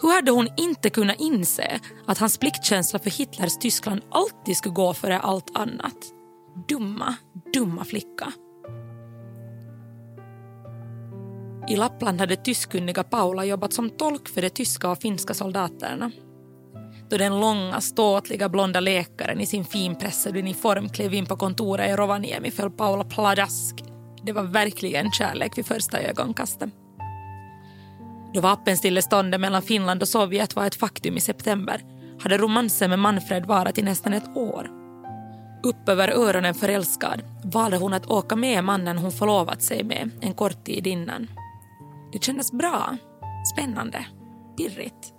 [0.00, 4.94] Hur hade hon inte kunnat inse att hans pliktkänsla för Hitlers Tyskland alltid skulle gå
[4.94, 5.96] före allt annat?
[6.68, 7.14] Dumma,
[7.52, 8.32] dumma flicka.
[11.68, 16.10] I Lappland hade tyskkunniga Paula jobbat som tolk för de tyska och finska soldaterna.
[17.10, 21.96] Då den långa, ståtliga blonda läkaren i sin finpressade uniform klev in på kontoret i
[21.96, 23.84] Rovaniemi föll Paula pladask.
[24.22, 26.70] Det var verkligen kärlek vid första ögonkastet.
[28.34, 31.82] Då vapenstilleståndet mellan Finland och Sovjet var ett faktum i september
[32.20, 34.70] hade romansen med Manfred varat i nästan ett år.
[35.62, 40.34] Upp över öronen förälskad valde hon att åka med mannen hon förlovat sig med en
[40.34, 41.30] kort tid innan.
[42.12, 42.96] Det kändes bra,
[43.54, 44.06] spännande,
[44.56, 45.12] pirrigt.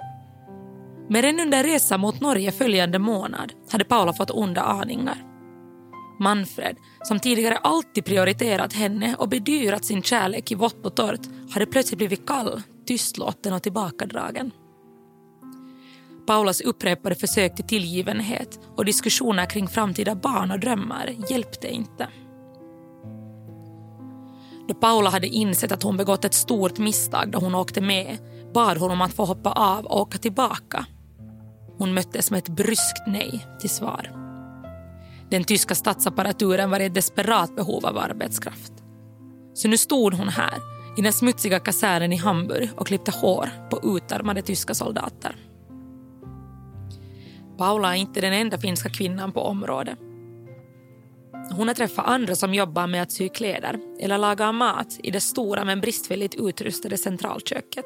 [1.09, 5.25] Men redan under resan mot Norge följande månad hade Paula fått onda aningar.
[6.19, 11.65] Manfred, som tidigare alltid prioriterat henne och bedyrat sin kärlek i vått och torrt, hade
[11.65, 14.51] plötsligt blivit kall, tystlåten och tillbakadragen.
[16.27, 22.07] Paulas upprepade försök till tillgivenhet och diskussioner kring framtida barn och drömmar hjälpte inte.
[24.67, 28.17] Då Paula hade insett att hon begått ett stort misstag då hon åkte med
[28.53, 30.85] bad hon om att få hoppa av och åka tillbaka.
[31.77, 34.11] Hon möttes med ett bryskt nej till svar.
[35.29, 38.73] Den tyska statsapparaturen var i ett desperat behov av arbetskraft.
[39.53, 43.97] Så nu stod hon här i den smutsiga kasernen i Hamburg och klippte hår på
[43.97, 45.35] utarmade tyska soldater.
[47.57, 49.99] Paula är inte den enda finska kvinnan på området.
[51.51, 55.21] Hon har träffat andra som jobbar med att sy kläder eller laga mat i det
[55.21, 57.85] stora men bristfälligt utrustade centralköket.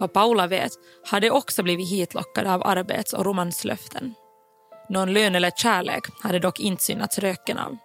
[0.00, 0.72] Vad Paula vet
[1.10, 4.14] har de också blivit hitlockade av arbets och romanslöften.
[4.88, 7.76] Någon lön eller kärlek hade dock inte synats röken av.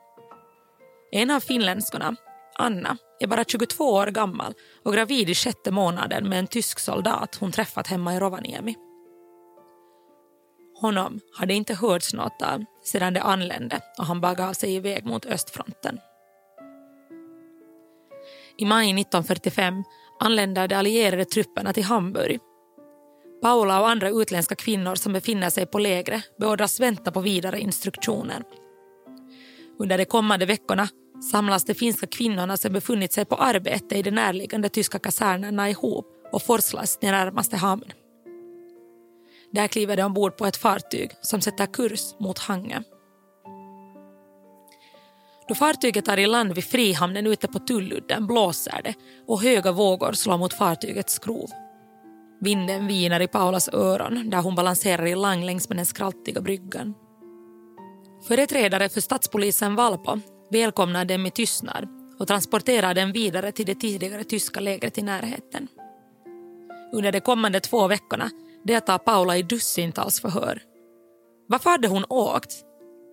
[1.12, 2.16] En av finländskorna,
[2.60, 4.54] Anna, är bara 22 år gammal
[4.84, 8.76] och gravid i sjätte månaden med en tysk soldat hon träffat hemma i Rovaniemi.
[10.82, 15.26] Honom hade inte hörts något av sedan de anlände och han bagav sig iväg mot
[15.26, 16.00] östfronten.
[18.58, 19.84] I maj 1945
[20.20, 22.40] anländer de allierade trupperna till Hamburg.
[23.42, 28.44] Paula och andra utländska kvinnor som befinner sig på lägre beordras vänta på vidare instruktioner.
[29.80, 30.88] Under de kommande veckorna
[31.32, 36.06] samlas de finska kvinnorna som befunnit sig på arbete i de närliggande tyska kasernerna ihop
[36.32, 37.92] och forslas till närmaste hamn.
[39.52, 42.82] Där kliver de ombord på ett fartyg som sätter kurs mot Hangö.
[45.48, 48.94] Då fartyget är i land vid Frihamnen ute på Tulludden blåser det
[49.28, 51.50] och höga vågor slår mot fartygets skrov.
[52.42, 56.94] Vinden viner i Paulas öron där hon balanserar i lang längs med den skraltiga bryggan.
[58.28, 60.20] Företrädare för stadspolisen Valpo
[60.54, 61.88] välkomnar dem i tystnad
[62.20, 65.68] och transporterar dem vidare till det tidigare tyska lägret i närheten.
[66.94, 68.30] Under de kommande två veckorna
[68.64, 70.62] deltar Paula i dussintals förhör.
[71.48, 72.54] Varför hade hon åkt?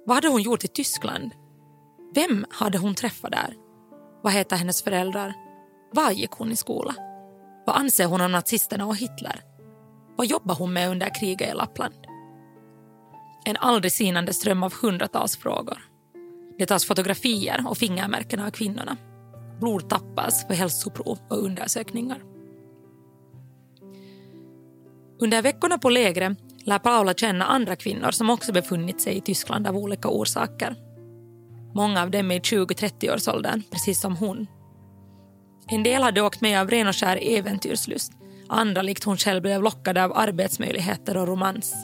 [0.06, 1.30] Vad hade hon gjort i Tyskland?
[2.14, 3.54] Vem hade hon träffat där?
[4.22, 5.34] Vad heter hennes föräldrar?
[5.92, 6.94] Var gick hon i skola?
[7.66, 9.40] Vad anser hon om nazisterna och Hitler?
[10.16, 11.94] Vad jobbar hon med under kriget i Lappland?
[13.44, 15.89] En aldrig sinande ström av hundratals frågor.
[16.60, 18.96] Det tas fotografier och fingermärken av kvinnorna.
[19.60, 22.22] Blod tappas för hälsoprov och undersökningar.
[25.20, 29.66] Under veckorna på lägret lär Paula känna andra kvinnor som också befunnit sig i Tyskland
[29.66, 30.74] av olika orsaker.
[31.74, 34.46] Många av dem är i 20-30-årsåldern, precis som hon.
[35.68, 38.12] En del hade åkt med av ren och skär äventyrslust.
[38.48, 41.74] Andra, likt hon själv, blev lockade av arbetsmöjligheter och romans.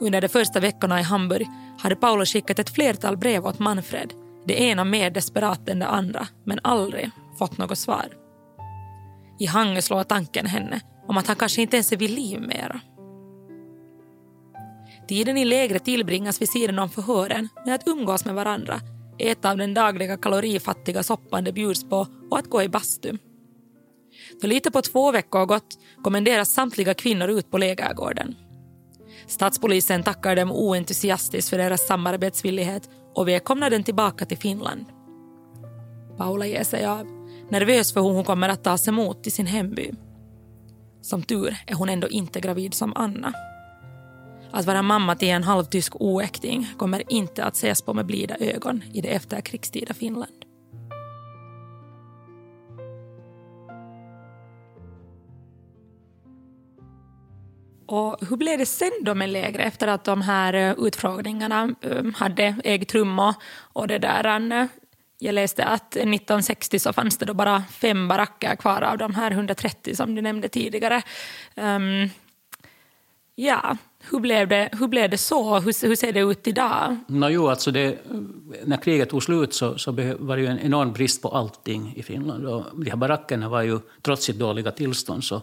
[0.00, 1.46] Under de första veckorna i Hamburg
[1.78, 4.12] hade Paolo skickat ett flertal brev åt Manfred.
[4.46, 8.06] Det ena mer desperat än det andra, men aldrig fått något svar.
[9.38, 12.80] I Hangö slår tanken henne om att han kanske inte ens är vid liv mera.
[15.08, 18.80] Tiden i lägret tillbringas vid sidan om förhören med att umgås med varandra,
[19.18, 23.18] äta av den dagliga kalorifattiga soppan det bjuds på och att gå i bastu.
[24.40, 28.36] För lite på två veckor gått kommenderas samtliga kvinnor ut på lägergården.
[29.28, 34.84] Statspolisen tackar dem oentusiastiskt för deras samarbetsvillighet och välkomnar den tillbaka till Finland.
[36.16, 37.06] Paula ger sig av,
[37.50, 39.90] nervös för hur hon kommer att tas emot i sin hemby.
[41.02, 43.32] Som tur är hon ändå inte gravid som Anna.
[44.50, 48.82] Att vara mamma till en halvtysk oäkting kommer inte att ses på med blida ögon
[48.92, 50.37] i det efterkrigstida Finland.
[57.88, 62.04] Och hur blev det sen då med lägret efter att de här eh, utfrågningarna eh,
[62.14, 63.18] hade ägt rum
[63.72, 64.68] och, det där
[65.18, 69.30] jag läste att 1960 så fanns det då bara fem baracker kvar av de här
[69.30, 71.02] 130 som du nämnde tidigare.
[71.56, 72.10] Um,
[73.34, 73.76] ja,
[74.10, 75.58] hur blev det, hur blev det så?
[75.58, 76.96] Hur, hur ser det ut idag?
[77.06, 77.98] No, jo, alltså det,
[78.64, 82.02] när kriget tog slut så, så var det ju en enorm brist på allting i
[82.02, 82.46] Finland.
[82.46, 85.42] Och de här barackerna var ju, trots sitt dåliga tillstånd, så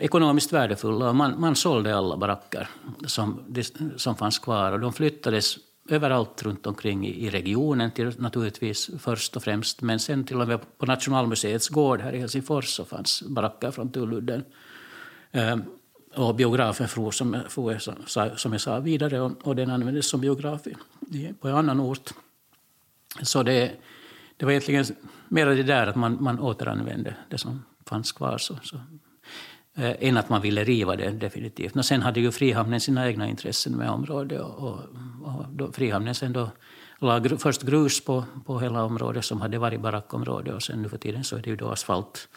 [0.00, 1.12] ekonomiskt värdefulla.
[1.12, 2.68] Man, man sålde alla baracker
[3.06, 3.40] som,
[3.96, 5.58] som fanns kvar och de flyttades
[5.88, 9.82] överallt runt omkring i, regionen till, naturligtvis först och främst.
[9.82, 13.92] Men sen till och med på Nationalmuseets gård här i Helsingfors så fanns baracker från
[13.92, 14.44] Tulludden.
[15.32, 15.62] Ehm,
[16.14, 17.78] och biografen for, som, for,
[18.36, 20.62] som jag sa vidare och, och den användes som biograf
[21.40, 22.10] på en annan ort.
[23.22, 23.72] Så det,
[24.36, 24.84] det var egentligen
[25.28, 28.38] mer det där att man, man återanvände det som fanns kvar.
[28.38, 28.80] Så, så
[29.76, 31.76] eh, än att man ville riva det definitivt.
[31.76, 34.40] Och sen hade ju Frihamnen sina egna intressen med området.
[34.40, 34.78] Och, och,
[35.24, 36.50] och då, Frihamnen sen då
[36.98, 40.88] la gr först grus på, på hela området som hade varit barackområde och sen nu
[40.88, 42.28] för tiden så är det ju då asfalt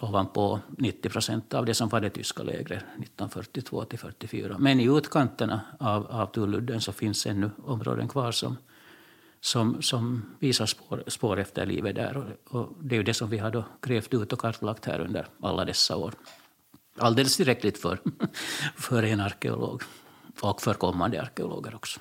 [0.00, 4.56] ovanpå 90 procent av det som var det tyska lägret 1942 till 44.
[4.58, 8.56] Men i utkanterna av, av Tulludden så finns ännu områden kvar som,
[9.40, 12.16] som, som visar spår, spår efter livet där.
[12.16, 15.00] Och, och, det är ju det som vi har då grävt ut och kartlagt här
[15.00, 16.14] under alla dessa år.
[16.98, 18.00] Alldeles tillräckligt för,
[18.76, 19.82] för en arkeolog
[20.40, 22.00] och för kommande arkeologer också.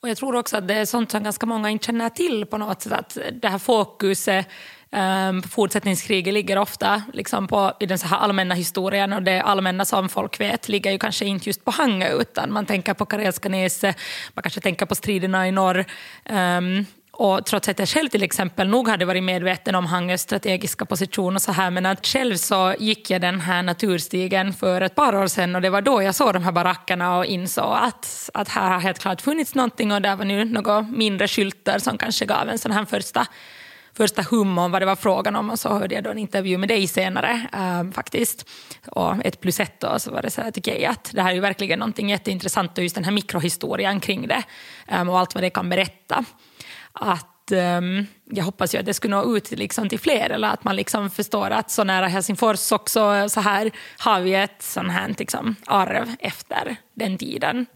[0.00, 2.58] Och jag tror också att det är sånt som ganska många inte känner till på
[2.58, 2.92] något sätt.
[2.92, 4.46] Att det här fokuset
[4.94, 9.84] um, fortsättningskriget ligger ofta liksom på, i den så här allmänna historien och det allmänna
[9.84, 13.48] som folk vet ligger ju kanske inte just på Hangö utan man tänker på Karelska
[13.48, 13.96] näset,
[14.34, 15.84] man kanske tänker på striderna i norr.
[16.30, 16.86] Um,
[17.16, 21.34] och trots att jag själv till exempel nog hade varit medveten om Hangös strategiska position
[21.34, 25.16] och så här, men att själv så gick jag den här naturstigen för ett par
[25.16, 28.48] år sedan och det var då jag såg de här barackerna och insåg att, att
[28.48, 32.26] här har helt klart funnits någonting och där var nu några mindre skyltar som kanske
[32.26, 33.26] gav en sån här första
[33.96, 36.58] första hum om vad det var frågan om och så hörde jag då en intervju
[36.58, 38.46] med dig senare äh, faktiskt.
[38.86, 41.30] Och ett plus ett då så var det så här, tycker jag att det här
[41.30, 44.42] är ju verkligen någonting jätteintressant och just den här mikrohistorien kring det
[44.88, 46.24] ähm, och allt vad det kan berätta.
[46.92, 50.64] Att ehm, jag hoppas ju att det skulle nå ut liksom till fler eller att
[50.64, 55.14] man liksom förstår att så nära Helsingfors också så här har vi ett sånt här
[55.18, 57.66] liksom, arv efter den tiden.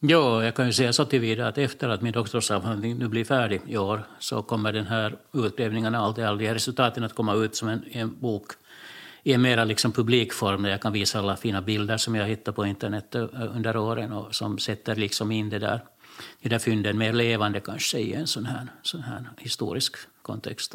[0.00, 3.60] Ja, jag kan ju säga så tillvida att efter att min doktorsavhandling nu blir färdig
[3.66, 7.68] i år så kommer den här utgrävningarna, allt all de resultaten att komma ut som
[7.68, 8.52] en, en bok
[9.22, 12.56] i en mera liksom publikform där jag kan visa alla fina bilder som jag hittat
[12.56, 13.14] på internet
[13.54, 15.80] under åren och som sätter liksom in det där,
[16.42, 20.74] de där fynden mer levande kanske i en sån här, sån här historisk kontext.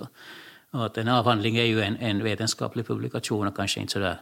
[0.71, 4.17] Och att en avhandling är ju en, en vetenskaplig publikation och kanske inte så där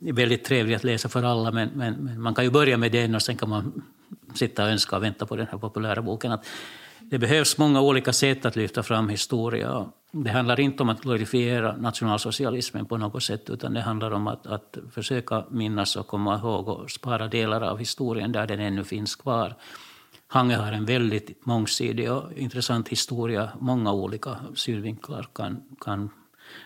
[0.00, 3.14] väldigt trevlig att läsa för alla men, men, men, man kan ju börja med den
[3.14, 3.82] och sen kan man
[4.34, 6.32] sitta och önska och vänta på den här populära boken.
[6.32, 6.46] Att
[7.00, 9.86] det behövs många olika sätt att lyfta fram historia.
[10.12, 14.46] Det handlar inte om att glorifiera nationalsocialismen på något sätt utan det handlar om att,
[14.46, 19.16] att försöka minnas och komma ihåg och spara delar av historien där den ännu finns
[19.16, 19.54] kvar.
[20.26, 23.48] Hange har en väldigt mångsidig och intressant historia.
[23.60, 26.10] Många olika synvinklar kan, kan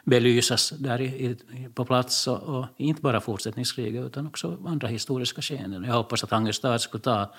[0.05, 1.37] belysas där i,
[1.75, 2.27] på plats.
[2.27, 5.85] Och, och, inte bara fortsättningskriget utan också andra historiska skeenden.
[5.85, 7.35] Jag hoppas att Angerstad skulle ta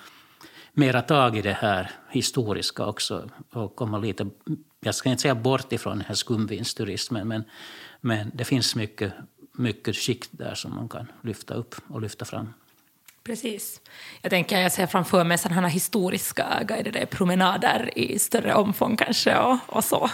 [0.72, 4.26] mera tag i det här historiska också och komma lite,
[4.80, 7.44] jag ska inte säga bort ifrån den här skumvinsturismen men,
[8.00, 9.12] men det finns mycket,
[9.52, 12.52] mycket skikt där som man kan lyfta upp och lyfta fram.
[13.24, 13.80] Precis.
[14.22, 19.58] Jag tänker jag ser framför mig sådana historiska guidade promenader i större omfång kanske och,
[19.66, 20.10] och så.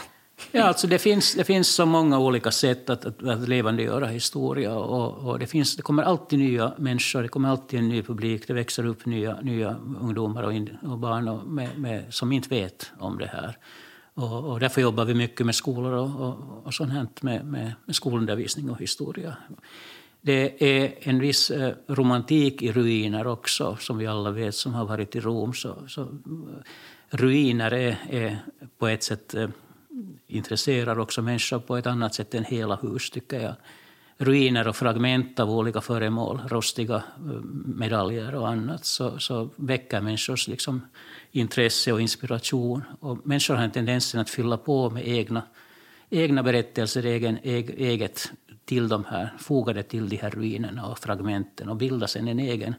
[0.53, 4.75] Ja, alltså det, finns, det finns så många olika sätt att, att, att levandegöra historia.
[4.75, 8.47] Och, och det, finns, det kommer alltid nya människor, det kommer alltid en ny publik.
[8.47, 12.49] Det växer upp nya, nya ungdomar och, in, och barn och med, med, som inte
[12.49, 13.57] vet om det här.
[14.15, 17.73] Och, och därför jobbar vi mycket med skolor och, och, och sånt här med, med,
[17.85, 19.37] med skolundervisning och historia
[20.21, 24.85] Det är en viss eh, romantik i ruiner också, som vi alla vet som har
[24.85, 25.55] varit i Rom.
[25.55, 26.07] Så, så eh,
[27.11, 28.39] ruiner är, är,
[28.79, 29.49] på ett sätt eh,
[30.27, 33.55] intresserar också människor på ett annat sätt än hela hus, tycker jag.
[34.19, 37.03] Ruiner och fragment av olika föremål, rostiga eh,
[37.65, 40.87] medaljer och annat, så, så väcker människors liksom
[41.33, 42.83] intresse och inspiration.
[43.01, 45.43] Och människor har en tendens att fylla på med egna,
[46.11, 48.33] egna berättelser, egen, eget
[48.65, 52.75] till de här, fogade till de här ruinerna och fragmenten och bilda sen en egen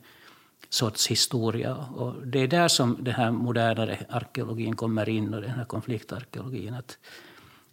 [0.70, 1.76] sorts historia.
[1.76, 6.74] Och det är där som den här modernare arkeologin kommer in och den här konfliktarkeologin.
[6.74, 6.97] Att,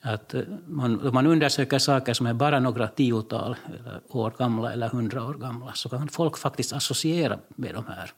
[0.00, 3.56] att eh, man, om man undersöker saker som är bara några tiotal
[4.08, 8.10] år gamla eller hundra år gamla så kan folk faktiskt associera med de här.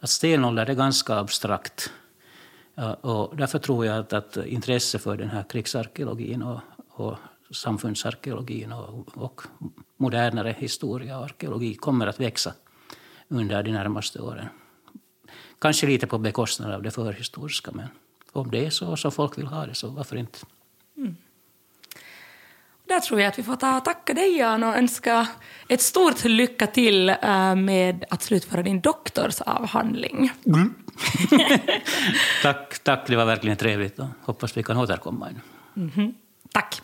[0.00, 1.92] Att stenålder är ganska abstrakt.
[3.00, 7.16] Och därför tror jag att, att intresse för den här krigsarkeologin och, och
[7.50, 9.42] samfundsarkeologin och, och
[9.96, 12.52] modernare historia och arkeologi kommer att växa
[13.30, 14.48] under de närmaste åren.
[15.58, 17.88] Kanske lite på bekostnad av det förhistoriska, men
[18.32, 20.38] om det är så som folk vill ha det, så varför inte?
[20.96, 21.16] Mm.
[22.88, 25.28] Där tror jag att vi får ta och tacka dig, Jan, och önska
[25.68, 30.30] ett stort lycka till eh, med att slutföra din doktorsavhandling.
[30.46, 30.74] Mm.
[32.42, 35.28] tack, tack, det var verkligen trevligt och hoppas vi kan återkomma.
[35.76, 36.14] Mm -hmm.
[36.52, 36.82] Tack.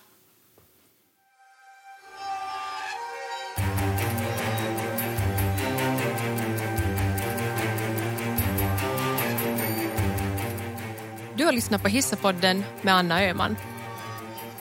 [11.37, 13.57] Du har lyssnat på Hissapodden med Anna Öhman.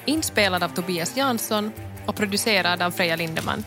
[0.05, 1.71] Inspelad av Tobias Jansson
[2.05, 3.63] och producerad av Freja Lindeman.